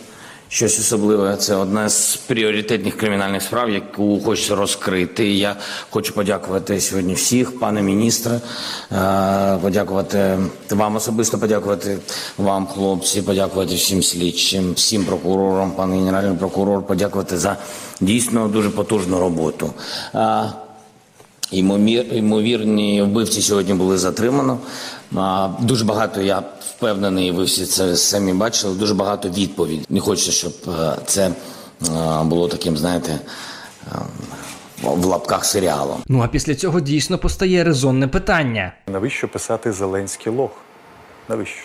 Щось 0.51 0.79
особливе. 0.79 1.37
Це 1.37 1.55
одна 1.55 1.89
з 1.89 2.17
пріоритетних 2.17 2.97
кримінальних 2.97 3.43
справ, 3.43 3.71
яку 3.71 4.21
хочеться 4.21 4.55
розкрити. 4.55 5.33
Я 5.33 5.57
хочу 5.91 6.15
подякувати 6.15 6.81
сьогодні 6.81 7.15
всіх, 7.15 7.61
пане 7.61 7.83
міністре, 7.83 8.41
е, 8.93 9.59
подякувати 9.63 10.39
вам 10.71 10.97
особисто, 10.97 11.39
подякувати 11.39 11.99
вам, 12.39 12.67
хлопці, 12.67 13.23
подякувати 13.23 13.75
всім 13.75 14.03
слідчим, 14.03 14.73
всім 14.73 15.05
прокурорам, 15.05 15.71
пане 15.71 15.97
генеральний 15.97 16.37
прокурор, 16.39 16.87
подякувати 16.87 17.39
за 17.39 17.57
дійсно 18.01 18.49
дуже 18.49 18.71
потужну 18.71 19.21
роботу. 19.21 19.73
Е, 20.15 20.53
ймовірні 22.13 23.03
вбивці 23.03 23.43
сьогодні 23.43 23.75
були 23.75 23.99
затримано. 23.99 24.59
Дуже 25.61 25.85
багато, 25.85 26.21
я 26.21 26.43
впевнений, 26.79 27.31
ви 27.31 27.45
всі 27.45 27.67
це 27.67 27.97
самі 27.97 28.33
бачили. 28.33 28.75
Дуже 28.75 28.95
багато 28.95 29.29
відповідей. 29.29 29.87
Не 29.89 30.01
хочеться, 30.01 30.33
щоб 30.33 30.53
е, 30.69 30.97
це 31.07 31.27
е, 31.27 31.33
було 32.25 32.49
таким, 32.49 32.77
знаєте, 32.77 33.13
е, 33.13 33.99
в 34.83 35.05
лапках 35.05 35.45
серіалом. 35.45 36.03
Ну 36.09 36.23
а 36.23 36.29
після 36.29 36.55
цього 36.55 36.81
дійсно 36.81 37.19
постає 37.19 37.65
резонне 37.65 38.09
питання. 38.09 38.73
Навіщо 38.87 39.29
писати 39.29 39.73
Зеленський 39.73 40.33
лох? 40.33 40.51
Навіщо? 41.29 41.63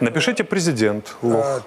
Напишіть 0.00 0.48
президент 0.48 1.16
лох. 1.22 1.62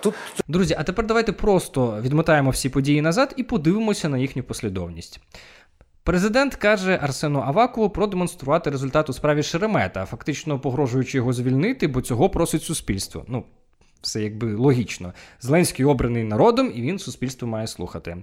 Друзі, 0.48 0.76
а 0.80 0.84
тепер 0.84 1.06
давайте 1.06 1.32
просто 1.32 2.00
відмотаємо 2.02 2.50
всі 2.50 2.70
події 2.70 3.02
назад 3.02 3.34
і 3.38 3.44
подивимося 3.44 4.10
на 4.10 4.18
їхню 4.18 4.44
послідовність. 4.44 5.20
Президент 6.08 6.56
каже 6.56 7.00
Арсену 7.02 7.40
Авакову 7.40 7.90
продемонструвати 7.90 8.70
результат 8.70 9.10
у 9.10 9.14
справі 9.14 9.44
Шеремета, 9.44 10.06
фактично 10.06 10.60
погрожуючи 10.60 11.18
його 11.18 11.34
звільнити, 11.34 11.88
бо 11.88 12.02
цього 12.02 12.30
просить 12.30 12.64
суспільство. 12.64 13.26
Ну, 13.28 13.44
все 14.02 14.22
якби 14.22 14.56
логічно. 14.56 15.14
Зеленський 15.40 15.86
обраний 15.86 16.24
народом, 16.24 16.72
і 16.76 16.82
він 16.82 17.00
суспільство 17.00 17.48
має 17.48 17.68
слухати. 17.68 18.18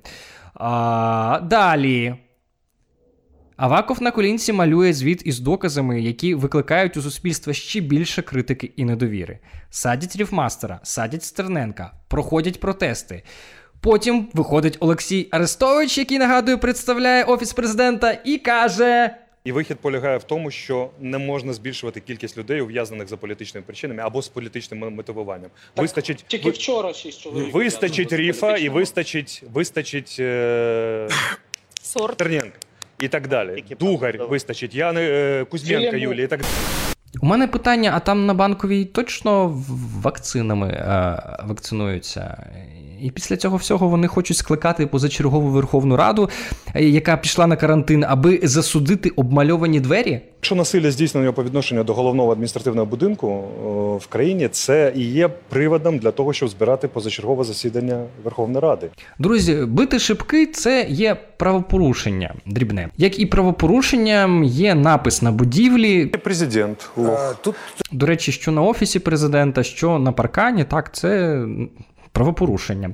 А, 0.54 1.40
далі. 1.42 2.14
Аваков 3.56 4.02
на 4.02 4.10
колінці 4.10 4.52
малює 4.52 4.92
звіт 4.92 5.22
із 5.24 5.40
доказами, 5.40 6.00
які 6.00 6.34
викликають 6.34 6.96
у 6.96 7.02
суспільства 7.02 7.52
ще 7.52 7.80
більше 7.80 8.22
критики 8.22 8.72
і 8.76 8.84
недовіри. 8.84 9.38
Садять 9.70 10.16
Рівмастера, 10.16 10.80
садять 10.82 11.24
Стерненка, 11.24 11.92
проходять 12.08 12.60
протести. 12.60 13.22
Потім 13.84 14.28
виходить 14.34 14.76
Олексій 14.80 15.28
Арестович, 15.30 15.98
який 15.98 16.18
нагадую 16.18 16.58
представляє 16.58 17.24
офіс 17.24 17.52
президента, 17.52 18.18
і 18.24 18.38
каже: 18.38 19.10
І 19.44 19.52
вихід 19.52 19.78
полягає 19.78 20.18
в 20.18 20.22
тому, 20.22 20.50
що 20.50 20.90
не 21.00 21.18
можна 21.18 21.52
збільшувати 21.52 22.00
кількість 22.00 22.38
людей, 22.38 22.60
ув'язнених 22.60 23.08
за 23.08 23.16
політичними 23.16 23.64
причинами 23.66 24.02
або 24.02 24.22
з 24.22 24.28
політичним 24.28 24.94
мотивуванням. 24.94 25.50
Вистачить 25.76 26.24
Тільки 26.26 26.44
ви- 26.44 26.50
вчора 26.50 26.92
шість 26.92 27.20
чоловік. 27.20 27.54
вистачить 27.54 28.12
ріфа 28.12 28.56
і 28.56 28.68
вистачить 28.68 29.42
вистачить 29.52 30.16
е... 30.20 31.08
Сорт. 31.82 32.16
Терненка 32.16 32.58
і 33.00 33.08
так 33.08 33.28
далі. 33.28 33.64
Дугарь 33.80 34.16
вистачить, 34.28 34.74
Яни 34.74 35.00
е... 35.02 35.44
Кузьменка. 35.44 35.96
Юлія 35.96 36.24
і 36.24 36.28
так 36.28 36.40
далі. 36.40 36.83
У 37.20 37.26
мене 37.26 37.46
питання: 37.46 37.92
а 37.94 38.00
там 38.00 38.26
на 38.26 38.34
банковій 38.34 38.84
точно 38.84 39.62
вакцинами 40.02 40.68
е, 40.68 41.22
вакцинуються? 41.48 42.36
І 43.00 43.10
після 43.10 43.36
цього 43.36 43.56
всього 43.56 43.88
вони 43.88 44.06
хочуть 44.06 44.36
скликати 44.36 44.86
позачергову 44.86 45.48
Верховну 45.48 45.96
Раду, 45.96 46.30
е, 46.74 46.84
яка 46.84 47.16
пішла 47.16 47.46
на 47.46 47.56
карантин, 47.56 48.04
аби 48.08 48.40
засудити 48.42 49.08
обмальовані 49.08 49.80
двері. 49.80 50.20
Якщо 50.44 50.54
насилля 50.54 50.90
здійснено 50.90 51.32
по 51.32 51.44
відношенню 51.44 51.84
до 51.84 51.94
головного 51.94 52.32
адміністративного 52.32 52.86
будинку 52.86 53.44
в 54.02 54.06
країні, 54.06 54.48
це 54.48 54.92
і 54.96 55.00
є 55.00 55.28
приводом 55.28 55.98
для 55.98 56.10
того, 56.10 56.32
щоб 56.32 56.48
збирати 56.48 56.88
позачергове 56.88 57.44
засідання 57.44 58.04
Верховної 58.24 58.60
Ради. 58.60 58.88
Друзі, 59.18 59.54
бити 59.54 59.98
шибки 59.98 60.46
це 60.46 60.86
є 60.88 61.16
правопорушення 61.36 62.34
дрібне. 62.46 62.88
Як 62.96 63.18
і 63.18 63.26
правопорушенням 63.26 64.44
є 64.44 64.74
напис 64.74 65.22
на 65.22 65.32
будівлі. 65.32 66.06
Президент 66.06 66.90
лох. 66.96 67.36
До 67.92 68.06
речі, 68.06 68.32
що 68.32 68.52
на 68.52 68.62
офісі 68.62 68.98
президента, 68.98 69.62
що 69.62 69.98
на 69.98 70.12
паркані, 70.12 70.64
так, 70.64 70.94
це 70.94 71.40
правопорушення. 72.14 72.90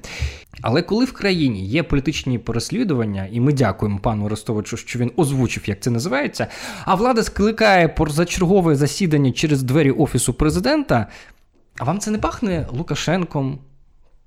Але 0.62 0.82
коли 0.82 1.04
в 1.04 1.12
країні 1.12 1.66
є 1.66 1.82
політичні 1.82 2.38
переслідування, 2.38 3.28
і 3.32 3.40
ми 3.40 3.52
дякуємо 3.52 3.98
пану 3.98 4.28
Ростовичу, 4.28 4.76
що 4.76 4.98
він 4.98 5.12
озвучив, 5.16 5.68
як 5.68 5.80
це 5.80 5.90
називається, 5.90 6.46
а 6.84 6.94
влада 6.94 7.22
скликає 7.22 7.88
позачергове 7.88 8.76
засідання 8.76 9.32
через 9.32 9.62
двері 9.62 9.90
офісу 9.90 10.34
президента, 10.34 11.06
а 11.78 11.84
вам 11.84 11.98
це 11.98 12.10
не 12.10 12.18
пахне 12.18 12.66
Лукашенком, 12.72 13.58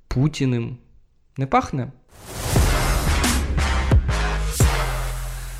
Путіним? 0.07 0.77
Не 1.37 1.45
пахне? 1.45 1.91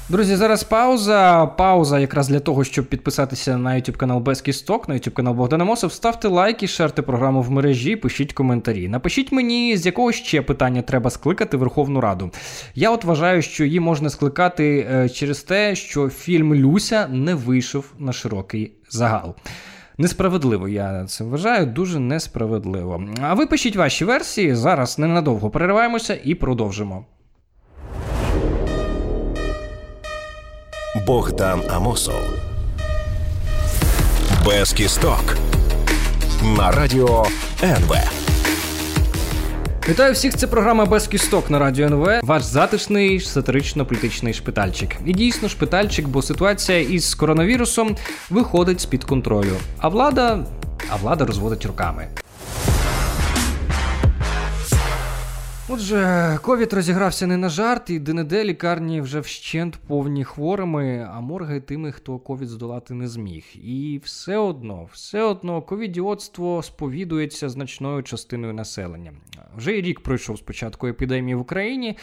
Друзі, 0.10 0.36
зараз 0.36 0.63
пауза. 0.63 1.45
Пауза 1.45 2.00
якраз 2.00 2.27
для 2.27 2.39
того, 2.39 2.63
щоб 2.63 2.86
підписатися 2.86 3.57
на 3.57 3.75
YouTube 3.75 3.95
канал 3.95 4.19
Безкісток, 4.19 4.89
на 4.89 4.95
YouTube 4.95 5.13
канал 5.13 5.33
Богдана 5.33 5.63
Мосов. 5.63 5.93
Ставте 5.93 6.27
лайки, 6.27 6.67
шерте 6.67 7.01
програму 7.01 7.41
в 7.41 7.51
мережі, 7.51 7.95
пишіть 7.95 8.33
коментарі. 8.33 8.88
Напишіть 8.88 9.31
мені, 9.31 9.77
з 9.77 9.86
якого 9.86 10.12
ще 10.12 10.41
питання 10.41 10.81
треба 10.81 11.10
скликати 11.10 11.57
Верховну 11.57 12.01
Раду. 12.01 12.31
Я 12.75 12.91
от 12.91 13.03
вважаю, 13.03 13.41
що 13.41 13.65
її 13.65 13.79
можна 13.79 14.10
скликати 14.10 14.88
е, 14.91 15.10
через 15.10 15.43
те, 15.43 15.75
що 15.75 16.10
фільм 16.10 16.55
Люся 16.55 17.07
не 17.07 17.36
вийшов 17.36 17.93
на 18.00 18.13
широкий 18.13 18.72
загал. 18.89 19.36
Несправедливо, 19.98 20.67
я 20.67 21.05
це 21.05 21.24
вважаю, 21.24 21.65
дуже 21.65 22.00
несправедливо. 22.00 23.03
А 23.22 23.33
ви 23.33 23.45
пишіть 23.48 23.75
ваші 23.75 24.05
версії. 24.05 24.55
Зараз 24.55 25.00
ненадовго 25.00 25.50
перериваємося 25.50 26.19
і 26.24 26.36
продовжимо. 26.36 27.05
Богдан 31.07 31.62
Амосов. 31.69 32.24
Без 34.45 34.74
кісток. 34.74 35.38
На 36.57 36.72
радіо 36.72 37.25
НВ. 37.63 37.95
Вітаю 39.89 40.13
всіх, 40.13 40.38
це 40.38 40.48
програма 40.48 40.86
без 40.86 41.07
кісток 41.07 41.50
на 41.50 41.60
радіо 41.60 41.86
НВ. 41.86 42.07
Ваш 42.24 42.43
затишний 42.43 43.19
сатирично-політичний 43.19 44.33
шпитальчик. 44.33 44.95
І 45.05 45.13
дійсно 45.13 45.50
шпитальчик, 45.50 46.07
бо 46.07 46.22
ситуація 46.22 46.79
із 46.79 47.15
коронавірусом 47.15 47.95
виходить 48.29 48.81
з 48.81 48.86
під 48.86 49.03
контролю. 49.03 49.55
А 49.77 49.88
влада, 49.88 50.45
а 50.89 50.95
влада 50.95 51.25
розводить 51.25 51.65
руками. 51.65 52.07
Отже, 55.74 56.39
ковід 56.42 56.74
розігрався 56.74 57.27
не 57.27 57.38
на 57.38 57.50
жарт, 57.50 57.89
і 57.89 58.00
де-не-де 58.00 58.44
лікарні 58.44 59.01
вже 59.01 59.20
вщент 59.20 59.77
повні 59.88 60.24
хворими, 60.24 61.08
а 61.12 61.20
морги 61.20 61.60
тими, 61.60 61.92
хто 61.92 62.18
ковід 62.18 62.50
здолати 62.50 62.94
не 62.94 63.08
зміг. 63.08 63.46
І 63.63 64.01
все 64.03 64.38
одно, 64.38 64.88
все 64.92 65.22
одно, 65.22 65.62
ковідіотство 65.62 66.63
сповідується 66.63 67.50
значною 67.50 68.03
частиною 68.03 68.53
населення. 68.53 69.12
Вже 69.58 69.77
і 69.77 69.82
рік 69.82 70.00
пройшов 70.00 70.38
з 70.38 70.42
початку 70.42 70.88
епідемії 70.88 71.36
в 71.36 71.42
Україні. 71.42 71.98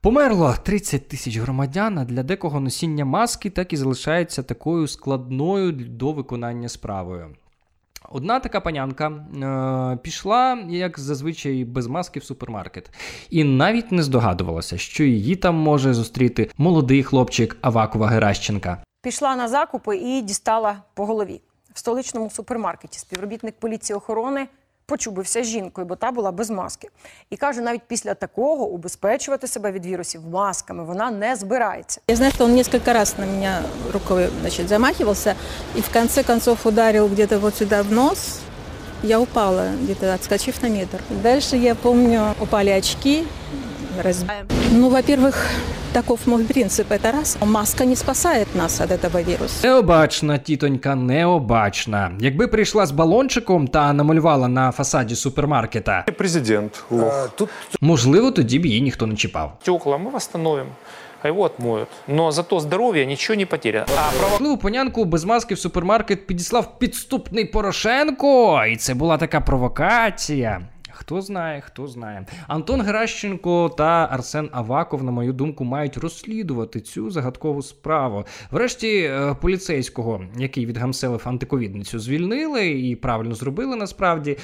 Померло 0.00 0.54
30 0.62 1.08
тисяч 1.08 1.36
громадян, 1.36 1.98
а 1.98 2.04
для 2.04 2.22
декого 2.22 2.60
носіння 2.60 3.04
маски 3.04 3.50
так 3.50 3.72
і 3.72 3.76
залишається 3.76 4.42
такою 4.42 4.88
складною 4.88 5.72
до 5.72 6.12
виконання 6.12 6.68
справою. 6.68 7.26
Одна 8.10 8.40
така 8.40 8.60
панянка 8.60 9.06
е, 9.08 9.96
пішла, 9.96 10.58
як 10.68 10.98
зазвичай, 10.98 11.64
без 11.64 11.86
маски 11.86 12.20
в 12.20 12.24
супермаркет, 12.24 12.90
і 13.30 13.44
навіть 13.44 13.92
не 13.92 14.02
здогадувалася, 14.02 14.78
що 14.78 15.04
її 15.04 15.36
там 15.36 15.54
може 15.54 15.94
зустріти 15.94 16.50
молодий 16.58 17.02
хлопчик 17.02 17.56
Авакова 17.60 18.06
Геращенка. 18.06 18.82
Пішла 19.02 19.36
на 19.36 19.48
закупи 19.48 19.96
і 19.96 20.22
дістала 20.22 20.82
по 20.94 21.06
голові. 21.06 21.40
В 21.74 21.78
столичному 21.78 22.30
супермаркеті 22.30 22.98
співробітник 22.98 23.54
поліції 23.58 23.96
охорони 23.96 24.48
почубився 24.86 25.42
жінкою, 25.42 25.86
бо 25.86 25.96
та 25.96 26.10
була 26.10 26.32
без 26.32 26.50
маски. 26.50 26.88
І 27.30 27.36
каже, 27.36 27.60
навіть 27.60 27.82
після 27.88 28.14
такого 28.14 28.66
убезпечувати 28.66 29.46
себе 29.46 29.72
від 29.72 29.86
вірусів 29.86 30.20
масками 30.28 30.84
вона 30.84 31.10
не 31.10 31.36
збирається. 31.36 32.00
Я 32.08 32.16
знаю, 32.16 32.32
що 32.32 32.46
він 32.46 32.62
кілька 32.64 32.92
разів 32.92 33.14
на 33.20 33.26
мене 33.26 33.62
рукою 33.92 34.28
значить, 34.40 34.68
замахувався 34.68 35.34
і 35.76 35.80
в 35.80 35.92
конце 35.92 36.22
концов 36.22 36.58
ударив 36.64 37.12
где-то 37.12 37.38
вот 37.38 37.56
сюди 37.56 37.82
в 37.82 37.92
нос. 37.92 38.38
Я 39.04 39.18
упала, 39.18 39.66
где-то 39.82 40.06
на 40.62 40.68
метр. 40.68 41.00
Дальше, 41.22 41.56
я 41.56 41.74
помню, 41.74 42.34
упали 42.40 42.70
очки 42.78 43.24
Раз... 44.03 44.25
Ну, 44.71 44.89
во-первых, 44.89 45.35
таков 45.93 46.27
мой 46.27 46.43
принцип. 46.43 46.91
Это 46.91 47.11
раз. 47.11 47.37
Маска 47.41 47.85
не 47.85 47.95
спасает 47.95 48.55
нас 48.55 48.81
от 48.81 48.91
этого 48.91 49.23
вируса. 49.23 49.67
Необачна, 49.67 50.37
тітонька, 50.37 50.95
необачна. 50.95 52.11
Якби 52.19 52.47
прийшла 52.47 52.85
з 52.85 52.91
балончиком 52.91 53.67
та 53.67 53.93
намалювала 53.93 54.47
на 54.47 54.71
фасаді 54.71 55.15
супермаркета, 55.15 56.05
Президент 56.17 56.83
лох. 56.91 57.29
Тут 57.35 57.49
можливо, 57.81 58.31
тоді 58.31 58.59
б 58.59 58.65
її 58.65 58.81
ніхто 58.81 59.07
не 59.07 59.15
чіпав. 59.15 59.57
Стекла 59.61 59.97
мы 59.97 60.11
восстановим, 60.11 60.65
а 61.23 61.27
его 61.27 61.43
отмоют. 61.43 61.87
Но 62.07 62.31
зато 62.31 62.59
здоровье 62.59 63.05
ничего 63.05 63.35
не 63.37 63.45
потеряно. 63.45 63.85
А 63.97 64.11
право... 64.19 64.31
Можливо, 64.31 64.57
понянку 64.57 65.05
без 65.05 65.23
маски 65.23 65.53
в 65.55 65.59
супермаркет 65.59 66.27
підіслав 66.27 66.79
підступний 66.79 67.45
Порошенко, 67.45 68.63
і 68.65 68.75
це 68.77 68.93
була 68.93 69.17
така 69.17 69.41
провокація. 69.41 70.61
Хто 71.02 71.20
знає, 71.20 71.60
хто 71.60 71.86
знає. 71.86 72.26
Антон 72.46 72.80
Геращенко 72.80 73.68
та 73.68 74.08
Арсен 74.10 74.48
Аваков, 74.52 75.04
на 75.04 75.10
мою 75.10 75.32
думку, 75.32 75.64
мають 75.64 75.96
розслідувати 75.96 76.80
цю 76.80 77.10
загадкову 77.10 77.62
справу. 77.62 78.24
Врешті 78.50 78.98
е, 78.98 79.34
поліцейського, 79.40 80.24
який 80.36 80.66
відгамселив 80.66 81.22
антиковідницю, 81.24 81.98
звільнили 81.98 82.68
і 82.68 82.96
правильно 82.96 83.34
зробили 83.34 83.76
насправді. 83.76 84.38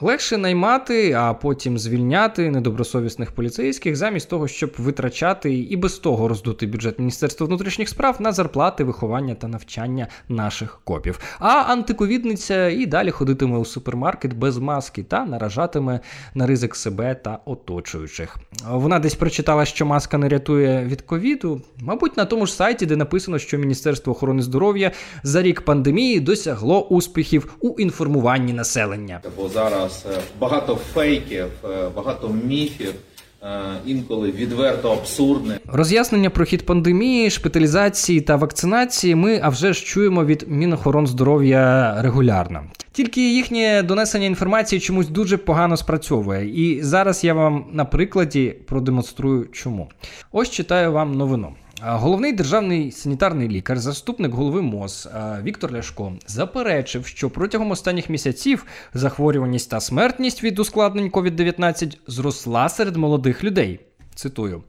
Легше 0.00 0.36
наймати, 0.36 1.12
а 1.12 1.34
потім 1.34 1.78
звільняти 1.78 2.50
недобросовісних 2.50 3.32
поліцейських, 3.32 3.96
замість 3.96 4.28
того, 4.28 4.48
щоб 4.48 4.72
витрачати 4.78 5.54
і 5.54 5.76
без 5.76 5.98
того 5.98 6.28
роздути 6.28 6.66
бюджет 6.66 6.98
Міністерства 6.98 7.46
внутрішніх 7.46 7.88
справ 7.88 8.16
на 8.20 8.32
зарплати, 8.32 8.84
виховання 8.84 9.34
та 9.34 9.48
навчання 9.48 10.06
наших 10.28 10.80
копів. 10.84 11.18
А 11.38 11.48
антиковідниця 11.48 12.68
і 12.68 12.86
далі 12.86 13.10
ходитиме 13.10 13.58
у 13.58 13.64
супермаркет 13.64 14.34
без 14.34 14.58
маски 14.58 15.02
та 15.02 15.24
наражатиме 15.24 16.00
на 16.34 16.46
ризик 16.46 16.76
себе 16.76 17.14
та 17.14 17.38
оточуючих. 17.44 18.36
Вона 18.70 18.98
десь 18.98 19.14
прочитала, 19.14 19.64
що 19.64 19.86
маска 19.86 20.18
не 20.18 20.28
рятує 20.28 20.84
від 20.84 21.02
ковіду, 21.02 21.62
мабуть, 21.80 22.16
на 22.16 22.24
тому 22.24 22.46
ж 22.46 22.52
сайті, 22.52 22.86
де 22.86 22.96
написано, 22.96 23.38
що 23.38 23.58
Міністерство 23.58 24.12
охорони 24.12 24.42
здоров'я 24.42 24.92
за 25.22 25.42
рік 25.42 25.60
пандемії 25.60 26.20
досягло 26.20 26.86
успіхів 26.86 27.54
у 27.60 27.74
інформуванні 27.78 28.52
населення. 28.52 29.20
Бо 29.36 29.48
зараз 29.48 29.87
е, 30.06 30.18
багато 30.40 30.78
фейків, 30.94 31.46
е, 31.64 31.88
багато 31.96 32.28
міфів, 32.28 32.94
е, 33.42 33.48
інколи 33.86 34.30
відверто 34.30 34.92
абсурдних. 34.92 35.58
Роз'яснення 35.66 36.30
про 36.30 36.44
хід 36.44 36.66
пандемії, 36.66 37.30
шпиталізації 37.30 38.20
та 38.20 38.36
вакцинації 38.36 39.14
ми 39.14 39.40
а 39.42 39.48
вже 39.48 39.72
ж 39.72 39.84
чуємо 39.84 40.24
від 40.24 40.44
Мінохоронздоров'я 40.48 41.96
регулярно. 42.02 42.62
Тільки 42.92 43.34
їхнє 43.34 43.82
донесення 43.82 44.26
інформації 44.26 44.80
чомусь 44.80 45.08
дуже 45.08 45.36
погано 45.36 45.76
спрацьовує. 45.76 46.62
І 46.62 46.82
зараз 46.82 47.24
я 47.24 47.34
вам 47.34 47.64
на 47.72 47.84
прикладі 47.84 48.56
продемонструю, 48.66 49.46
чому. 49.52 49.88
Ось 50.32 50.50
читаю 50.50 50.92
вам 50.92 51.14
новину. 51.14 51.52
А, 51.80 51.96
Головний 51.96 52.32
державний 52.32 52.92
санітарний 52.92 53.48
лікар, 53.48 53.78
заступник 53.78 54.32
голови 54.32 54.62
МОЗ 54.62 55.08
Віктор 55.42 55.72
Ляшко 55.72 56.12
заперечив, 56.26 57.06
що 57.06 57.30
протягом 57.30 57.70
останніх 57.70 58.08
місяців 58.08 58.66
захворюваність 58.94 59.70
та 59.70 59.80
смертність 59.80 60.42
від 60.42 60.58
ускладнень 60.58 61.10
COVID-19 61.10 61.98
зросла 62.06 62.68
серед 62.68 62.96
молодих 62.96 63.44
людей. 63.44 63.80
Цитую: 64.14 64.62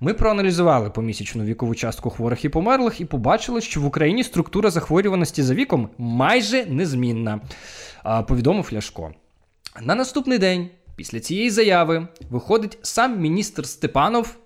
ми 0.00 0.14
проаналізували 0.14 0.90
помісячну 0.90 1.44
вікову 1.44 1.74
частку 1.74 2.10
хворих 2.10 2.44
і 2.44 2.48
померлих 2.48 3.00
і 3.00 3.04
побачили, 3.04 3.60
що 3.60 3.80
в 3.80 3.86
Україні 3.86 4.24
структура 4.24 4.70
захворюваності 4.70 5.42
за 5.42 5.54
віком 5.54 5.88
майже 5.98 6.66
незмінна, 6.66 7.40
повідомив 8.28 8.70
Ляшко. 8.72 9.14
На 9.82 9.94
наступний 9.94 10.38
день, 10.38 10.68
після 10.96 11.20
цієї 11.20 11.50
заяви, 11.50 12.08
виходить 12.30 12.78
сам 12.82 13.20
міністр 13.20 13.66
Степанов 13.66 14.36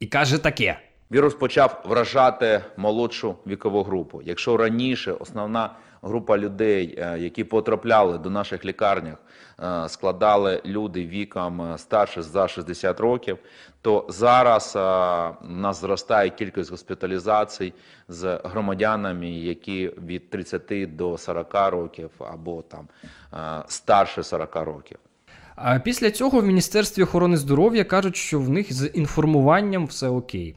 і 0.00 0.06
каже 0.06 0.38
таке. 0.38 0.78
Вірус 1.14 1.34
почав 1.34 1.82
вражати 1.84 2.64
молодшу 2.76 3.34
вікову 3.46 3.82
групу. 3.82 4.22
Якщо 4.24 4.56
раніше 4.56 5.12
основна 5.12 5.70
група 6.02 6.38
людей, 6.38 6.98
е, 6.98 7.18
які 7.18 7.44
потрапляли 7.44 8.18
до 8.18 8.30
наших 8.30 8.64
лікарнях, 8.64 9.16
е, 9.60 9.88
складали 9.88 10.62
люди 10.64 11.06
віком 11.06 11.62
е, 11.62 11.78
старше 11.78 12.22
за 12.22 12.48
60 12.48 13.00
років, 13.00 13.38
то 13.82 14.06
зараз 14.08 14.72
у 14.76 15.48
нас 15.48 15.80
зростає 15.80 16.30
кількість 16.30 16.70
госпіталізацій 16.70 17.72
з 18.08 18.40
громадянами, 18.44 19.30
які 19.30 19.90
від 20.06 20.30
30 20.30 20.96
до 20.96 21.18
40 21.18 21.70
років 21.70 22.10
або 22.18 22.62
там 22.62 22.88
старше 23.68 24.22
40 24.22 24.56
років. 24.56 24.98
А 25.56 25.78
після 25.78 26.10
цього 26.10 26.40
в 26.40 26.44
Міністерстві 26.44 27.02
охорони 27.02 27.36
здоров'я 27.36 27.84
кажуть, 27.84 28.16
що 28.16 28.40
в 28.40 28.48
них 28.48 28.72
з 28.72 28.90
інформуванням 28.94 29.86
все 29.86 30.08
окей. 30.08 30.56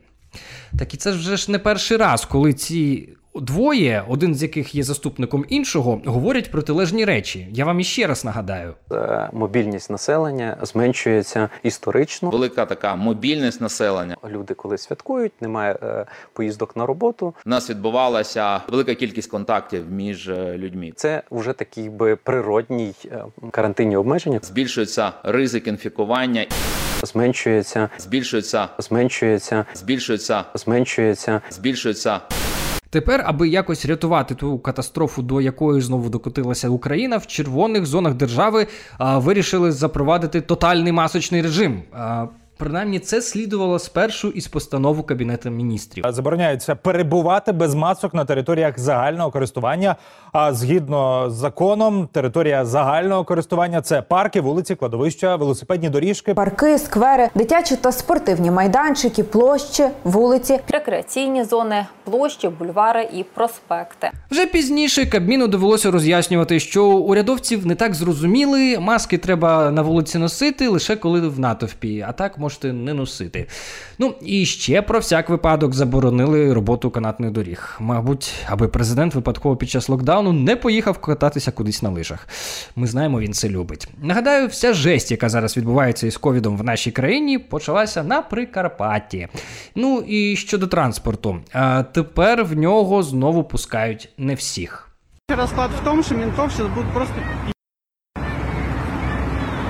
Так 0.79 0.93
і 0.93 0.97
це 0.97 1.11
ж 1.11 1.19
вже 1.19 1.37
ж 1.37 1.51
не 1.51 1.59
перший 1.59 1.97
раз, 1.97 2.25
коли 2.25 2.53
ці 2.53 3.09
двоє, 3.41 4.03
один 4.07 4.35
з 4.35 4.43
яких 4.43 4.75
є 4.75 4.83
заступником 4.83 5.45
іншого, 5.49 6.01
говорять 6.05 6.51
протилежні 6.51 7.05
речі. 7.05 7.47
Я 7.51 7.65
вам 7.65 7.79
іще 7.79 8.07
раз 8.07 8.25
нагадаю. 8.25 8.73
Е, 8.91 9.29
Мобільність 9.33 9.89
населення 9.89 10.57
зменшується 10.61 11.49
історично. 11.63 12.29
Велика 12.29 12.65
така 12.65 12.95
мобільність 12.95 13.61
населення. 13.61 14.15
Люди, 14.29 14.53
коли 14.53 14.77
святкують, 14.77 15.41
немає 15.41 15.77
е, 15.83 16.05
поїздок 16.33 16.75
на 16.75 16.85
роботу. 16.85 17.33
У 17.45 17.49
нас 17.49 17.69
відбувалася 17.69 18.61
велика 18.69 18.95
кількість 18.95 19.31
контактів 19.31 19.91
між 19.91 20.29
е, 20.29 20.57
людьми. 20.57 20.91
Це 20.95 21.23
вже 21.31 21.53
такий 21.53 21.89
би 21.89 22.15
природній 22.15 22.93
е, 23.05 23.23
карантинні 23.51 23.97
обмеження. 23.97 24.39
Збільшується 24.43 25.11
ризик 25.23 25.67
інфікування, 25.67 26.45
Зменшується, 27.03 27.89
збільшується, 27.97 28.67
зменшується, 28.77 29.65
збільшується, 29.73 30.43
зменшується. 30.55 31.41
збільшується. 31.49 32.19
Тепер, 32.89 33.23
аби 33.25 33.47
якось 33.47 33.85
рятувати 33.85 34.35
ту 34.35 34.59
катастрофу, 34.59 35.21
до 35.21 35.41
якої 35.41 35.81
знову 35.81 36.09
докотилася 36.09 36.69
Україна, 36.69 37.17
в 37.17 37.27
червоних 37.27 37.85
зонах 37.85 38.13
держави 38.13 38.67
а, 38.97 39.17
вирішили 39.17 39.71
запровадити 39.71 40.41
тотальний 40.41 40.91
масочний 40.91 41.41
режим. 41.41 41.81
А, 41.93 42.25
Принаймні, 42.57 42.99
це 42.99 43.21
слідувало 43.21 43.79
спершу 43.79 44.29
із 44.29 44.47
постанову 44.47 45.03
Кабінету 45.03 45.49
міністрів. 45.49 46.03
Забороняється 46.09 46.75
перебувати 46.75 47.51
без 47.51 47.75
масок 47.75 48.13
на 48.13 48.25
територіях 48.25 48.79
загального 48.79 49.31
користування. 49.31 49.95
А 50.31 50.53
згідно 50.53 51.29
з 51.29 51.33
законом, 51.33 52.09
територія 52.11 52.65
загального 52.65 53.23
користування 53.23 53.81
це 53.81 54.01
парки, 54.01 54.41
вулиці, 54.41 54.75
кладовища, 54.75 55.35
велосипедні 55.35 55.89
доріжки. 55.89 56.33
Парки, 56.33 56.77
сквери, 56.77 57.29
дитячі 57.35 57.75
та 57.75 57.91
спортивні 57.91 58.51
майданчики, 58.51 59.23
площі, 59.23 59.87
вулиці, 60.03 60.59
рекреаційні 60.69 61.43
зони, 61.43 61.85
площі, 62.03 62.49
бульвари 62.49 63.09
і 63.13 63.23
проспекти. 63.23 64.11
Вже 64.31 64.45
пізніше 64.45 65.05
Кабміну 65.05 65.47
довелося 65.47 65.91
роз'яснювати, 65.91 66.59
що 66.59 66.85
урядовців 66.85 67.67
не 67.67 67.75
так 67.75 67.93
зрозуміли, 67.93 68.79
маски 68.79 69.17
треба 69.17 69.71
на 69.71 69.81
вулиці 69.81 70.17
носити 70.17 70.67
лише 70.67 70.95
коли 70.95 71.27
в 71.27 71.39
натовпі, 71.39 72.05
а 72.07 72.11
так 72.11 72.37
можете 72.47 72.73
не 72.73 72.93
носити. 72.93 73.47
Ну 73.99 74.15
і 74.21 74.45
ще 74.45 74.81
про 74.81 74.99
всяк 74.99 75.29
випадок 75.29 75.73
заборонили 75.73 76.53
роботу 76.53 76.91
канатних 76.91 77.31
доріг. 77.31 77.77
Мабуть, 77.79 78.33
аби 78.45 78.67
президент 78.67 79.15
випадково 79.15 79.55
під 79.55 79.69
час 79.69 79.89
локдауну 79.89 80.33
не 80.33 80.55
поїхав 80.55 80.97
кататися 80.97 81.51
кудись 81.51 81.81
на 81.81 81.89
лижах. 81.89 82.27
Ми 82.75 82.87
знаємо, 82.87 83.19
він 83.19 83.33
це 83.33 83.49
любить. 83.49 83.87
Нагадаю, 84.01 84.47
вся 84.47 84.73
жесть, 84.73 85.11
яка 85.11 85.29
зараз 85.29 85.57
відбувається 85.57 86.07
із 86.07 86.17
ковідом 86.17 86.57
в 86.57 86.63
нашій 86.63 86.91
країні, 86.91 87.37
почалася 87.39 88.03
на 88.03 88.21
Прикарпатті. 88.21 89.27
Ну 89.75 89.99
і 90.07 90.35
щодо 90.35 90.67
транспорту, 90.67 91.39
а 91.53 91.83
тепер 91.83 92.43
в 92.43 92.57
нього 92.57 93.03
знову 93.03 93.43
пускають 93.43 94.09
не 94.17 94.35
всіх. 94.35 94.89
Расклад 95.29 95.71
в 95.81 95.83
том, 95.83 96.03
что 96.03 96.15
ментов 96.15 96.51
сейчас 96.51 96.67
будут 96.67 96.93
просто. 96.93 97.15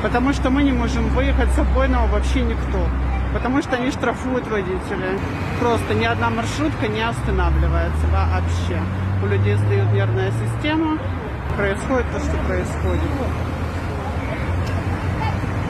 Потому 0.01 0.31
что 0.31 0.49
мы 0.49 0.63
не 0.63 0.71
можем 0.71 1.09
выехать 1.09 1.49
с 1.51 1.59
обойного 1.59 2.07
вообще 2.07 2.41
никто. 2.41 2.87
Потому 3.33 3.61
что 3.61 3.75
они 3.75 3.91
штрафуют 3.91 4.47
водителей. 4.47 5.19
Просто 5.59 5.93
ни 5.93 6.05
одна 6.05 6.29
маршрутка 6.29 6.87
не 6.87 7.01
останавливается 7.01 8.05
вообще. 8.07 8.79
У 9.23 9.27
людей 9.27 9.55
сдают 9.55 9.91
нервная 9.91 10.31
система. 10.31 10.97
Происходит 11.55 12.05
то, 12.11 12.19
что 12.19 12.37
происходит. 12.47 13.01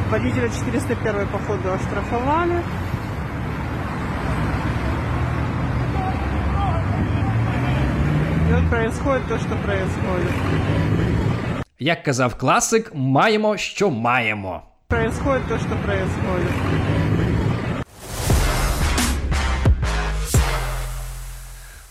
Водителя 0.10 0.50
401 0.50 1.28
походу 1.28 1.74
оштрафовали. 1.74 2.62
И 8.50 8.54
вот 8.54 8.70
происходит 8.70 9.28
то, 9.28 9.38
что 9.40 9.56
происходит. 9.56 11.27
Як 11.80 12.04
казав 12.04 12.36
класик, 12.36 12.92
маємо, 12.96 13.58
що 13.58 13.90
маємо. 13.90 14.62
Происходит 14.88 15.48
то, 15.48 15.58
что 15.58 15.70
происходит. 15.86 16.52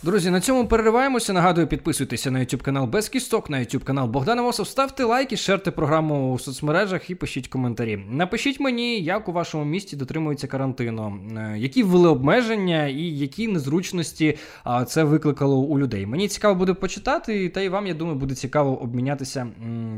Друзі, 0.07 0.31
на 0.31 0.41
цьому 0.41 0.67
перериваємося. 0.67 1.33
Нагадую, 1.33 1.67
підписуйтеся 1.67 2.31
на 2.31 2.39
YouTube 2.39 2.63
канал 2.63 2.87
Без 2.87 3.09
Кісток, 3.09 3.51
на 3.51 3.59
YouTube 3.59 3.85
канал 3.85 4.09
Богдана 4.09 4.43
Мосов. 4.43 4.67
Ставте 4.67 5.05
лайки, 5.05 5.37
шерте 5.37 5.71
програму 5.71 6.33
у 6.33 6.39
соцмережах 6.39 7.11
і 7.11 7.15
пишіть 7.15 7.49
коментарі. 7.49 7.97
Напишіть 8.11 8.61
мені, 8.61 9.01
як 9.01 9.29
у 9.29 9.33
вашому 9.33 9.65
місті 9.65 9.97
дотримується 9.97 10.47
карантину, 10.47 11.19
е, 11.37 11.59
які 11.59 11.83
ввели 11.83 12.09
обмеження 12.09 12.87
і 12.87 13.03
які 13.03 13.49
незручності 13.49 14.39
це 14.87 15.05
викликало 15.05 15.57
у 15.57 15.79
людей. 15.79 16.07
Мені 16.07 16.29
цікаво 16.29 16.55
буде 16.55 16.75
почитати, 16.75 17.49
та 17.49 17.61
й 17.61 17.69
вам, 17.69 17.87
я 17.87 17.95
думаю, 17.95 18.19
буде 18.19 18.35
цікаво 18.35 18.83
обмінятися 18.83 19.47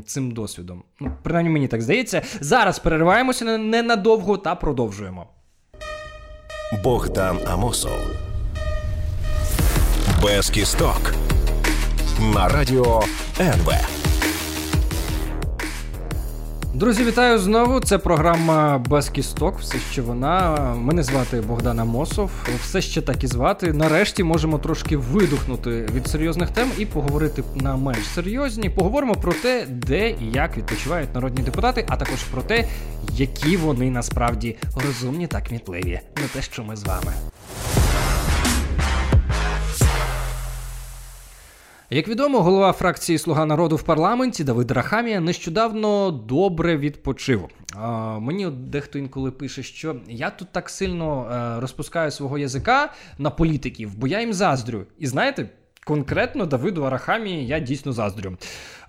цим 0.06 0.30
досвідом. 0.30 0.82
Ну, 1.00 1.12
принаймні 1.22 1.50
мені 1.50 1.68
так 1.68 1.82
здається. 1.82 2.22
Зараз 2.40 2.78
перериваємося 2.78 3.58
ненадовго 3.58 4.36
та 4.36 4.54
продовжуємо. 4.54 5.26
Богдан 6.82 7.38
Амосов. 7.46 8.27
Без 10.22 10.50
кісток. 10.50 11.14
На 12.34 12.48
радіо 12.48 13.02
НВ. 13.40 13.72
Друзі, 16.74 17.04
вітаю 17.04 17.38
знову. 17.38 17.80
Це 17.80 17.98
програма 17.98 18.78
Без 18.78 19.08
кісток. 19.08 19.58
Все 19.58 19.78
ще 19.92 20.02
вона. 20.02 20.56
Мене 20.74 21.02
звати 21.02 21.40
Богдана 21.40 21.84
Мосов. 21.84 22.30
Все 22.62 22.80
ще 22.80 23.02
так 23.02 23.24
і 23.24 23.26
звати. 23.26 23.72
Нарешті 23.72 24.24
можемо 24.24 24.58
трошки 24.58 24.96
видухнути 24.96 25.70
від 25.94 26.06
серйозних 26.06 26.50
тем 26.50 26.70
і 26.78 26.86
поговорити 26.86 27.42
на 27.54 27.76
менш 27.76 28.06
серйозні. 28.14 28.70
Поговоримо 28.70 29.14
про 29.14 29.32
те, 29.32 29.66
де 29.68 30.10
і 30.10 30.30
як 30.32 30.56
відпочивають 30.56 31.14
народні 31.14 31.42
депутати, 31.42 31.84
а 31.88 31.96
також 31.96 32.22
про 32.22 32.42
те, 32.42 32.64
які 33.12 33.56
вони 33.56 33.90
насправді 33.90 34.56
розумні 34.86 35.26
та 35.26 35.40
кмітливі. 35.40 36.00
Не 36.16 36.28
те, 36.32 36.42
що 36.42 36.64
ми 36.64 36.76
з 36.76 36.84
вами. 36.84 37.12
Як 41.90 42.08
відомо, 42.08 42.40
голова 42.40 42.72
фракції 42.72 43.18
Слуга 43.18 43.46
народу 43.46 43.76
в 43.76 43.82
парламенті 43.82 44.44
Давид 44.44 44.70
Рахамія 44.70 45.20
нещодавно 45.20 46.10
добре 46.10 46.76
відпочив. 46.76 47.48
Мені 48.18 48.46
дехто 48.46 48.98
інколи 48.98 49.30
пише, 49.30 49.62
що 49.62 49.96
я 50.08 50.30
тут 50.30 50.48
так 50.52 50.70
сильно 50.70 51.30
е, 51.32 51.60
розпускаю 51.60 52.10
свого 52.10 52.38
язика 52.38 52.92
на 53.18 53.30
політиків, 53.30 53.90
бо 53.96 54.06
я 54.06 54.20
їм 54.20 54.32
заздрю. 54.32 54.84
І 54.98 55.06
знаєте. 55.06 55.48
Конкретно 55.84 56.46
Давиду 56.46 56.82
Арахамії 56.82 57.46
я 57.46 57.60
дійсно 57.60 57.92
заздрю. 57.92 58.36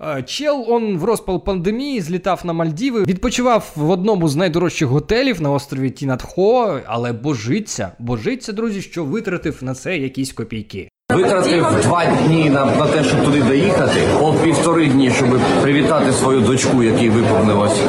Е, 0.02 0.24
Чел 0.24 0.66
он 0.68 0.98
в 0.98 1.04
розпал 1.04 1.44
пандемії 1.44 2.02
злітав 2.02 2.42
на 2.44 2.54
Мальдіви, 2.54 3.04
відпочивав 3.04 3.72
в 3.76 3.90
одному 3.90 4.28
з 4.28 4.36
найдорожчих 4.36 4.88
готелів 4.88 5.42
на 5.42 5.52
острові 5.52 5.90
Тінатхо, 5.90 6.80
але 6.86 7.14
божиться, 7.14 7.92
божиться, 8.00 8.54
друзі, 8.54 8.82
що 8.82 9.06
витратив 9.06 9.60
на 9.62 9.74
це 9.76 9.98
якісь 9.98 10.34
копійки. 10.34 10.90
Витратив 11.11 11.67
два 11.83 12.05
дні 12.05 12.51
на, 12.51 12.65
на 12.65 12.87
те, 12.87 13.05
щоб 13.05 13.25
туди 13.25 13.43
доїхати, 13.43 14.01
от 14.21 14.39
півтори 14.39 14.87
дні, 14.87 15.11
щоб 15.11 15.39
привітати 15.63 16.13
свою 16.13 16.41
дочку, 16.41 16.83
якій 16.83 17.11
виповнилось 17.11 17.81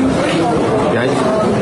5, 0.91 1.09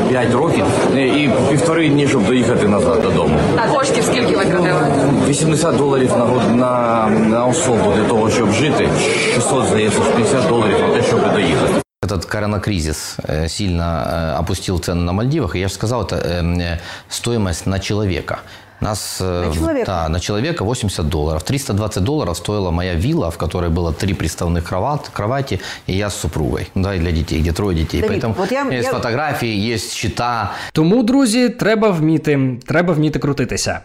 5 0.10 0.34
років, 0.34 0.66
і 0.96 1.30
півтори 1.50 1.89
дні, 1.89 2.08
щоб 2.08 2.26
доїхати 2.26 2.68
назад 2.68 3.02
додому. 3.02 3.36
А 3.58 3.68
коштів 3.68 4.04
скільки 4.04 4.36
витратили? 4.38 4.82
80 5.28 5.78
доларів 5.78 6.12
на, 6.18 6.26
год- 6.26 6.56
на, 6.56 7.08
на 7.10 7.46
особу 7.46 7.94
для 7.94 8.04
того, 8.04 8.30
щоб 8.30 8.52
жити, 8.52 8.89
600, 9.34 9.66
здається, 9.68 10.00
50 10.16 10.48
доларів 10.50 10.76
на 10.88 10.96
те, 10.96 11.04
щоб 11.04 11.34
доїхати. 11.34 11.74
Этот 12.06 12.26
коронакризис 12.26 13.16
э, 13.30 13.48
сильно 13.48 13.84
э, 13.84 14.39
опустил 14.42 14.78
цены 14.82 15.02
на 15.06 15.13
Мальдивах, 15.13 15.56
и 15.56 15.60
я 15.60 15.68
же 15.70 15.74
сказал, 15.74 16.02
это 16.02 16.16
э, 16.18 16.44
э, 16.62 16.78
стоимость 17.10 17.66
на 17.68 17.80
человека. 17.80 18.38
Нас, 18.82 19.22
э, 19.22 19.48
На 19.48 19.54
человека? 19.54 19.86
Да, 19.86 20.10
на 20.10 20.20
человека 20.20 20.63
80 20.66 21.08
долларов. 21.10 21.44
320 21.44 22.04
долларов 22.04 22.38
стоила 22.38 22.72
моя 22.72 22.96
вилла, 22.96 23.30
в 23.30 23.38
которой 23.38 23.70
было 23.70 23.94
три 23.94 24.13
приставных 24.13 24.63
кроват, 24.70 25.10
кровати, 25.13 25.60
и 25.88 25.94
я 25.98 26.08
с 26.10 26.16
супругой, 26.20 26.68
да, 26.76 26.96
и 26.96 27.00
для 27.00 27.12
детей, 27.12 27.39
где 27.39 27.52
трое 27.54 27.76
детей. 27.78 28.02
Давид, 28.02 28.24
Поэтому 28.24 28.34
вот 28.38 28.52
я- 28.52 28.68
есть 28.72 28.88
я- 28.88 28.94
фотографии, 28.94 29.74
есть 29.74 29.94
счета. 29.94 30.52
Тому, 30.74 31.04
друзі, 31.04 31.50
треба 31.50 31.89
вміти, 31.89 32.58
треба 32.68 32.94
вміти 32.94 33.20
крутитися. 33.20 33.80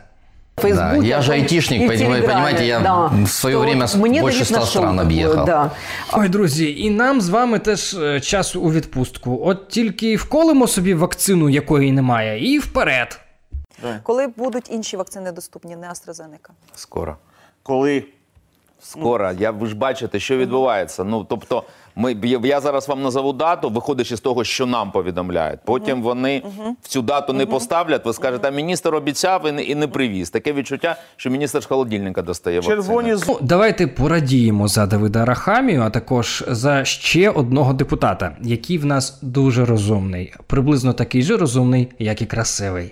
Да, 0.62 0.96
я 0.96 1.22
же 1.22 1.32
айтишник, 1.32 1.82
и 1.82 1.84
в 1.84 1.88
понимаете, 1.88 2.04
Телеграме, 2.04 2.32
понимаете, 2.34 2.66
я 2.66 2.80
да. 2.80 3.10
в 3.24 3.28
свое 3.28 3.54
То 3.56 3.60
время 3.60 3.84
вот 3.86 3.96
мне 4.08 4.20
больше 4.20 4.38
Давид 4.38 4.46
100 4.48 4.54
нашел 4.60 4.82
стран 4.82 4.98
такое, 4.98 5.26
объехал. 5.26 5.46
да. 5.46 5.70
Ой, 6.12 6.28
друзі, 6.28 6.74
і 6.78 6.90
нам 6.90 7.20
з 7.20 7.28
вами 7.28 7.58
теж 7.58 7.94
е, 7.94 8.20
час 8.20 8.56
у 8.56 8.72
відпустку. 8.72 9.40
От 9.44 9.68
тільки 9.68 10.16
вколимо 10.16 10.66
собі 10.66 10.94
вакцину, 10.94 11.48
якої 11.48 11.92
немає, 11.92 12.54
і 12.54 12.58
вперед. 12.58 13.20
Коли 14.03 14.27
будуть 14.27 14.71
інші 14.71 14.97
вакцини 14.97 15.31
доступні, 15.31 15.75
не 15.75 15.87
AstraZeneca? 15.89 16.49
Скоро. 16.75 17.17
Коли? 17.63 18.03
Скоро. 18.85 19.31
Я, 19.39 19.51
ви 19.51 19.67
ж 19.67 19.75
бачите, 19.75 20.19
що 20.19 20.37
відбувається. 20.37 21.03
Ну, 21.03 21.23
тобто, 21.29 21.63
ми, 21.95 22.15
я- 22.23 22.39
я 22.43 22.61
зараз 22.61 22.87
вам 22.87 23.01
назову 23.01 23.33
дату, 23.33 23.69
виходячи 23.69 24.17
з 24.17 24.19
того, 24.21 24.43
що 24.43 24.65
нам 24.65 24.91
повідомляють. 24.91 25.59
Потім 25.65 26.01
вони 26.01 26.43
в 26.81 26.87
цю 26.87 27.01
дату 27.01 27.33
не 27.33 27.45
поставлять, 27.45 28.05
ви 28.05 28.13
скажете, 28.13 28.47
а 28.47 28.51
міністр 28.51 28.95
обіцяв 28.95 29.47
і 29.47 29.51
не, 29.51 29.63
і 29.63 29.75
не 29.75 29.87
привіз. 29.87 30.29
Таке 30.29 30.53
відчуття, 30.53 30.95
що 31.15 31.29
міністр 31.29 31.63
з 31.63 31.65
холодильника 31.65 32.21
достає 32.21 32.59
вакцини. 32.59 32.81
Ну, 33.27 33.37
давайте 33.41 33.87
порадіємо 33.87 34.67
за 34.67 34.85
Давида 34.85 35.25
Рахамію, 35.25 35.81
а 35.81 35.89
також 35.89 36.43
за 36.47 36.85
ще 36.85 37.29
одного 37.29 37.73
депутата, 37.73 38.37
який 38.41 38.77
в 38.77 38.85
нас 38.85 39.19
дуже 39.21 39.65
розумний, 39.65 40.33
приблизно 40.47 40.93
такий 40.93 41.21
же 41.23 41.37
розумний, 41.37 41.91
як 41.99 42.21
і 42.21 42.25
красивий. 42.25 42.91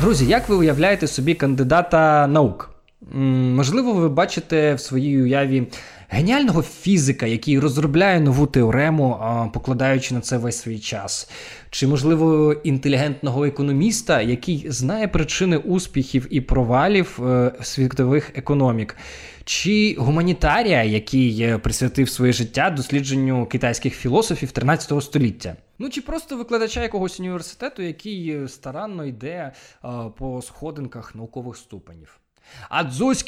Друзі, 0.00 0.26
як 0.26 0.48
ви 0.48 0.56
уявляєте 0.56 1.06
собі 1.06 1.34
кандидата 1.34 2.26
наук? 2.26 2.70
Можливо, 3.12 3.92
ви 3.92 4.08
бачите 4.08 4.74
в 4.74 4.80
своїй 4.80 5.22
уяві 5.22 5.66
геніального 6.08 6.62
фізика, 6.62 7.26
який 7.26 7.58
розробляє 7.58 8.20
нову 8.20 8.46
теорему, 8.46 9.18
покладаючи 9.54 10.14
на 10.14 10.20
це 10.20 10.36
весь 10.36 10.58
свій 10.58 10.78
час. 10.78 11.30
Чи, 11.70 11.86
можливо, 11.86 12.52
інтелігентного 12.52 13.44
економіста, 13.44 14.20
який 14.20 14.66
знає 14.68 15.08
причини 15.08 15.56
успіхів 15.56 16.26
і 16.30 16.40
провалів 16.40 17.18
е, 17.26 17.52
світових 17.62 18.32
економік. 18.34 18.96
Чи 19.44 19.96
гуманітарія, 19.98 20.82
який 20.84 21.42
е, 21.42 21.58
присвятив 21.58 22.08
своє 22.08 22.32
життя 22.32 22.70
дослідженню 22.70 23.46
китайських 23.46 23.94
філософів 23.94 24.50
13 24.50 25.02
століття. 25.02 25.56
Ну 25.78 25.90
чи 25.90 26.00
просто 26.00 26.36
викладача 26.36 26.82
якогось 26.82 27.20
університету, 27.20 27.82
який 27.82 28.30
е, 28.30 28.48
старанно 28.48 29.04
йде 29.04 29.52
е, 29.84 29.88
по 30.18 30.42
сходинках 30.42 31.14
наукових 31.14 31.56
ступенів. 31.56 32.20
А 32.68 32.84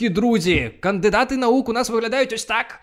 друзі, 0.09 0.75
кандидати 0.81 1.37
наук 1.37 1.69
у 1.69 1.73
нас 1.73 1.91
виглядають 1.91 2.33
ось 2.33 2.45
так. 2.45 2.81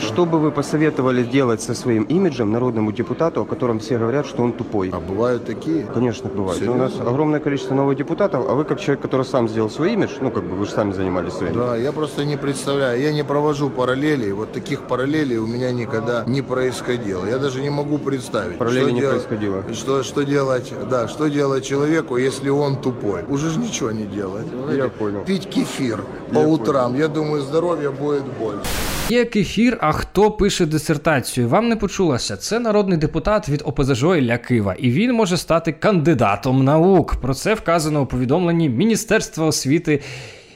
Что 0.00 0.24
бы 0.26 0.38
вы 0.38 0.50
посоветовали 0.50 1.22
делать 1.24 1.62
со 1.62 1.74
своим 1.74 2.02
имиджем 2.04 2.52
народному 2.52 2.92
депутату, 2.92 3.40
о 3.40 3.44
котором 3.44 3.78
все 3.78 3.98
говорят, 3.98 4.26
что 4.26 4.42
он 4.42 4.52
тупой? 4.52 4.90
А 4.92 5.00
бывают 5.00 5.44
такие? 5.44 5.84
Конечно, 5.94 6.28
бывают. 6.28 6.60
Но 6.66 6.72
у 6.72 6.76
нас 6.76 6.92
огромное 7.00 7.40
количество 7.40 7.74
новых 7.74 7.96
депутатов, 7.96 8.44
а 8.48 8.54
вы 8.54 8.64
как 8.64 8.80
человек, 8.80 9.00
который 9.02 9.24
сам 9.24 9.48
сделал 9.48 9.70
свой 9.70 9.92
имидж, 9.94 10.10
ну 10.20 10.30
как 10.30 10.44
бы 10.44 10.56
вы 10.56 10.64
же 10.66 10.70
сами 10.72 10.92
занимались 10.92 11.32
своим. 11.32 11.54
Да, 11.54 11.76
я 11.76 11.92
просто 11.92 12.24
не 12.24 12.36
представляю, 12.36 13.00
я 13.00 13.12
не 13.12 13.24
провожу 13.24 13.70
параллели, 13.70 14.32
вот 14.32 14.52
таких 14.52 14.82
параллелей 14.82 15.38
у 15.38 15.46
меня 15.46 15.72
никогда 15.72 16.24
не 16.26 16.42
происходило. 16.42 17.26
Я 17.26 17.38
даже 17.38 17.62
не 17.62 17.70
могу 17.70 17.98
представить. 17.98 18.58
Параллели 18.58 18.82
что 18.84 18.90
не 18.92 19.00
дел- 19.00 19.10
происходило. 19.10 19.62
Что, 19.72 20.02
что 20.02 20.22
делать, 20.24 20.72
да, 20.90 21.08
что 21.08 21.28
делать 21.28 21.64
человеку, 21.64 22.16
если 22.16 22.50
он 22.50 22.76
тупой? 22.76 23.22
Уже 23.28 23.50
же 23.50 23.58
ничего 23.58 23.90
не 23.92 24.04
делать. 24.04 24.46
Я 24.76 24.88
понял. 24.88 25.24
Пить 25.24 25.48
кефир 25.48 26.00
по 26.32 26.38
утрам, 26.38 26.94
я 26.96 27.08
думаю, 27.08 27.42
здоровья 27.42 27.90
будет 27.90 28.24
больше. 28.40 28.60
Є 29.08 29.24
кефір, 29.24 29.78
а 29.88 29.92
хто 29.92 30.30
пише 30.30 30.66
дисертацію? 30.66 31.48
Вам 31.48 31.68
не 31.68 31.76
почулося. 31.76 32.36
Це 32.36 32.58
народний 32.58 32.98
депутат 32.98 33.48
від 33.48 33.62
ОПЗЖ 33.64 34.02
Ілля 34.02 34.38
Кива, 34.38 34.74
і 34.78 34.90
він 34.90 35.12
може 35.12 35.36
стати 35.36 35.72
кандидатом 35.72 36.64
наук. 36.64 37.16
Про 37.16 37.34
це 37.34 37.54
вказано 37.54 38.02
у 38.02 38.06
повідомленні 38.06 38.68
Міністерства 38.68 39.46
освіти 39.46 40.02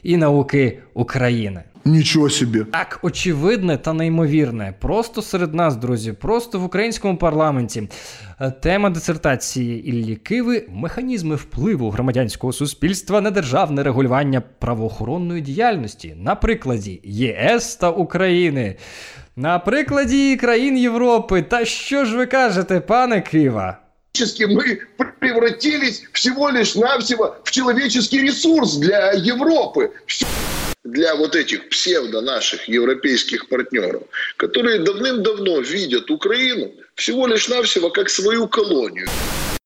і 0.03 0.17
науки 0.17 0.79
України. 0.95 1.63
Нічого 1.85 2.31
собі. 2.31 2.65
Так, 2.73 2.99
очевидне 3.03 3.77
та 3.77 3.93
неймовірне. 3.93 4.75
Просто 4.81 5.23
серед 5.23 5.55
нас, 5.55 5.77
друзі, 5.77 6.13
просто 6.13 6.59
в 6.59 6.65
українському 6.65 7.17
парламенті. 7.17 7.89
Е, 8.41 8.51
Тема 8.51 8.91
дисертації 8.91 9.89
Іллі 9.89 10.17
Киви 10.17 10.67
механізми 10.69 11.37
впливу 11.37 11.91
громадянського 11.91 12.53
суспільства 12.53 13.21
на 13.21 13.31
державне 13.31 13.83
регулювання 13.83 14.43
правоохоронної 14.59 15.41
діяльності 15.43 16.15
на 16.19 16.35
прикладі 16.35 17.01
ЄС 17.05 17.77
та 17.77 17.91
України. 17.91 18.77
На 19.37 19.59
прикладі 19.59 20.37
країн 20.37 20.79
Європи. 20.79 21.43
Та 21.43 21.65
що 21.65 22.05
ж 22.05 22.17
ви 22.17 22.27
кажете, 22.27 22.81
пане 22.81 23.21
Кива? 23.21 23.79
Мы 24.49 24.79
превратились 25.21 26.03
всего 26.13 26.51
лишь 26.51 26.75
навсего 26.75 27.37
в 27.45 27.51
человеческий 27.51 28.21
ресурс 28.21 28.77
для 28.77 29.13
Европы. 29.13 29.93
Для 30.85 31.15
вот 31.15 31.37
этих 31.37 31.69
псевдо 31.69 32.23
наших 32.23 32.67
европейских 32.67 33.49
партнеров, 33.49 34.05
которые 34.39 34.79
давным-давно 34.79 35.61
видят 35.61 36.11
Украину 36.11 36.73
всего 36.95 37.27
лишь 37.27 37.49
навсего 37.49 37.91
как 37.91 38.09
свою 38.09 38.49
колонию. 38.49 39.07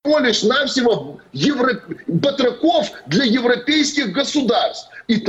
Всего 0.03 0.19
лишь 0.19 0.43
навсего 0.43 1.21
евро... 1.33 1.81
батраков 2.09 2.91
для 3.07 3.25
европейских 3.25 4.11
государств. 4.11 4.91
И 5.07 5.25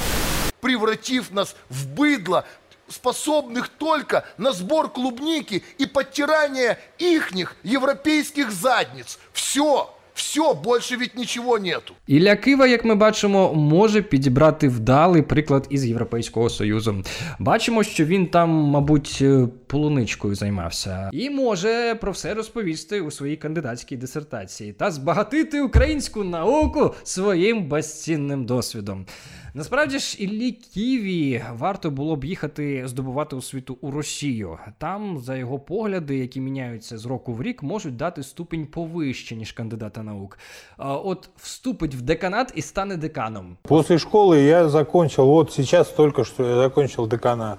Превратив 0.60 1.30
нас 1.30 1.56
в 1.70 1.88
быдло, 1.94 2.46
способных 2.88 3.70
только 3.70 4.26
на 4.38 4.54
сбор 4.54 4.92
клубники 4.92 5.64
и 5.78 5.86
подтирание 5.86 6.80
ихних 6.98 7.56
европейских 7.62 8.52
задниц. 8.52 9.20
Все, 9.34 9.95
все, 10.16 10.54
больше 10.64 10.98
від 10.98 11.12
нічого 11.16 11.60
нету. 11.60 11.94
Ілля 12.08 12.36
Кива, 12.36 12.68
як 12.68 12.86
ми 12.86 12.96
бачимо, 12.96 13.54
може 13.54 14.02
підібрати 14.02 14.68
вдалий 14.68 15.22
приклад 15.22 15.68
із 15.70 15.86
Європейського 15.86 16.50
Союзу. 16.50 17.04
Бачимо, 17.40 17.84
що 17.84 18.06
він 18.06 18.28
там, 18.28 18.50
мабуть, 18.50 19.20
е, 19.22 19.48
полуничкою 19.68 20.36
займався, 20.36 21.10
і 21.14 21.30
може 21.30 21.96
про 22.02 22.12
все 22.12 22.34
розповісти 22.34 23.02
у 23.02 23.12
своїй 23.12 23.36
кандидатській 23.36 23.98
дисертації 23.98 24.74
та 24.74 24.92
збагатити 24.92 25.62
українську 25.62 26.24
науку 26.24 26.94
своїм 27.04 27.68
безцінним 27.68 28.46
досвідом. 28.46 29.06
Насправді 29.55 29.99
ж, 29.99 30.17
Іллі 30.19 30.53
Ківі 30.53 31.45
варто 31.53 31.91
було 31.91 32.17
б 32.17 32.25
їхати 32.25 32.83
здобувати 32.87 33.37
освіту 33.37 33.79
у 33.81 33.91
Росію. 33.91 34.59
Там, 34.79 35.19
за 35.19 35.37
його 35.37 35.59
погляди, 35.59 36.19
які 36.19 36.41
міняються 36.41 36.99
з 36.99 37.07
року 37.07 37.33
в 37.33 37.43
рік, 37.43 37.63
можуть 37.63 37.97
дати 37.97 38.23
ступінь 38.23 38.67
повище, 38.67 39.37
ніж 39.37 39.53
кандидата 39.53 40.03
наук. 40.03 40.39
А 40.77 40.97
от 40.97 41.31
вступить 41.37 41.95
в 41.95 42.01
деканат 42.01 42.53
і 42.55 42.63
стане 42.63 42.97
деканом. 42.97 43.57
После 43.63 43.97
школы 43.97 44.37
я 44.37 44.69
закончил, 44.69 45.27
вот 45.27 45.53
сейчас 45.53 45.89
только 45.89 46.25
что 46.25 46.45
я 46.45 46.55
закончил 46.55 47.09
деканат. 47.09 47.59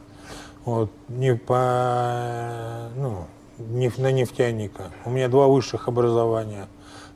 Вот, 0.65 0.91
не 1.10 1.36
по, 1.36 2.89
ну, 2.95 3.25
не 3.57 3.91
на 3.97 4.12
нефтяника. 4.12 4.91
У 5.05 5.10
меня 5.10 5.27
два 5.27 5.47
высших 5.47 5.88
образования. 5.88 6.67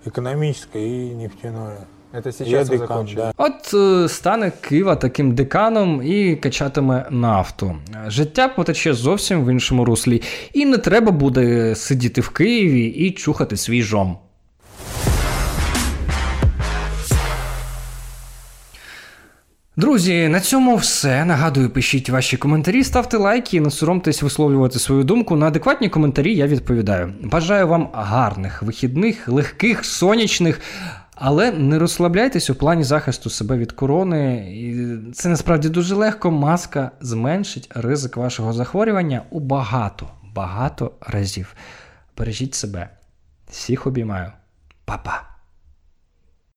Экономическое 0.05 0.87
и 0.87 1.13
нефтяное. 1.13 1.87
Это 2.12 2.32
сейчас 2.32 2.68
декан, 2.68 3.08
да. 3.14 3.32
От 3.36 3.74
е, 3.74 4.08
стане 4.08 4.52
Кива 4.60 4.96
таким 4.96 5.34
деканом 5.34 6.02
і 6.02 6.36
качатиме 6.36 7.06
нафту. 7.10 7.76
Життя 8.06 8.48
потече 8.48 8.94
зовсім 8.94 9.44
в 9.44 9.52
іншому 9.52 9.84
руслі, 9.84 10.22
і 10.52 10.66
не 10.66 10.78
треба 10.78 11.12
буде 11.12 11.74
сидіти 11.74 12.20
в 12.20 12.28
Києві 12.28 12.84
і 12.84 13.10
чухати 13.10 13.56
свій 13.56 13.82
жом. 13.82 14.16
Друзі, 19.76 20.28
на 20.28 20.40
цьому 20.40 20.76
все. 20.76 21.24
Нагадую, 21.24 21.70
пишіть 21.70 22.10
ваші 22.10 22.36
коментарі, 22.36 22.84
ставте 22.84 23.16
лайки 23.16 23.56
і 23.56 23.60
не 23.60 23.70
соромтесь 23.70 24.22
висловлювати 24.22 24.78
свою 24.78 25.04
думку. 25.04 25.36
На 25.36 25.46
адекватні 25.46 25.88
коментарі 25.88 26.34
я 26.34 26.46
відповідаю. 26.46 27.12
Бажаю 27.22 27.68
вам 27.68 27.88
гарних 27.92 28.62
вихідних, 28.62 29.28
легких, 29.28 29.84
сонячних. 29.84 30.60
Але 31.22 31.50
не 31.50 31.78
розслабляйтесь 31.78 32.50
у 32.50 32.54
плані 32.54 32.84
захисту 32.84 33.30
себе 33.30 33.56
від 33.56 33.72
корони. 33.72 34.56
Це 35.14 35.28
насправді 35.28 35.68
дуже 35.68 35.94
легко. 35.94 36.30
Маска 36.30 36.90
зменшить 37.00 37.70
ризик 37.74 38.16
вашого 38.16 38.52
захворювання 38.52 39.22
у 39.30 39.40
багато, 39.40 40.06
багато 40.34 40.92
разів. 41.00 41.54
Бережіть 42.18 42.54
себе. 42.54 42.88
Всіх 43.50 43.86
обіймаю. 43.86 44.32
Па-па. 44.84 45.29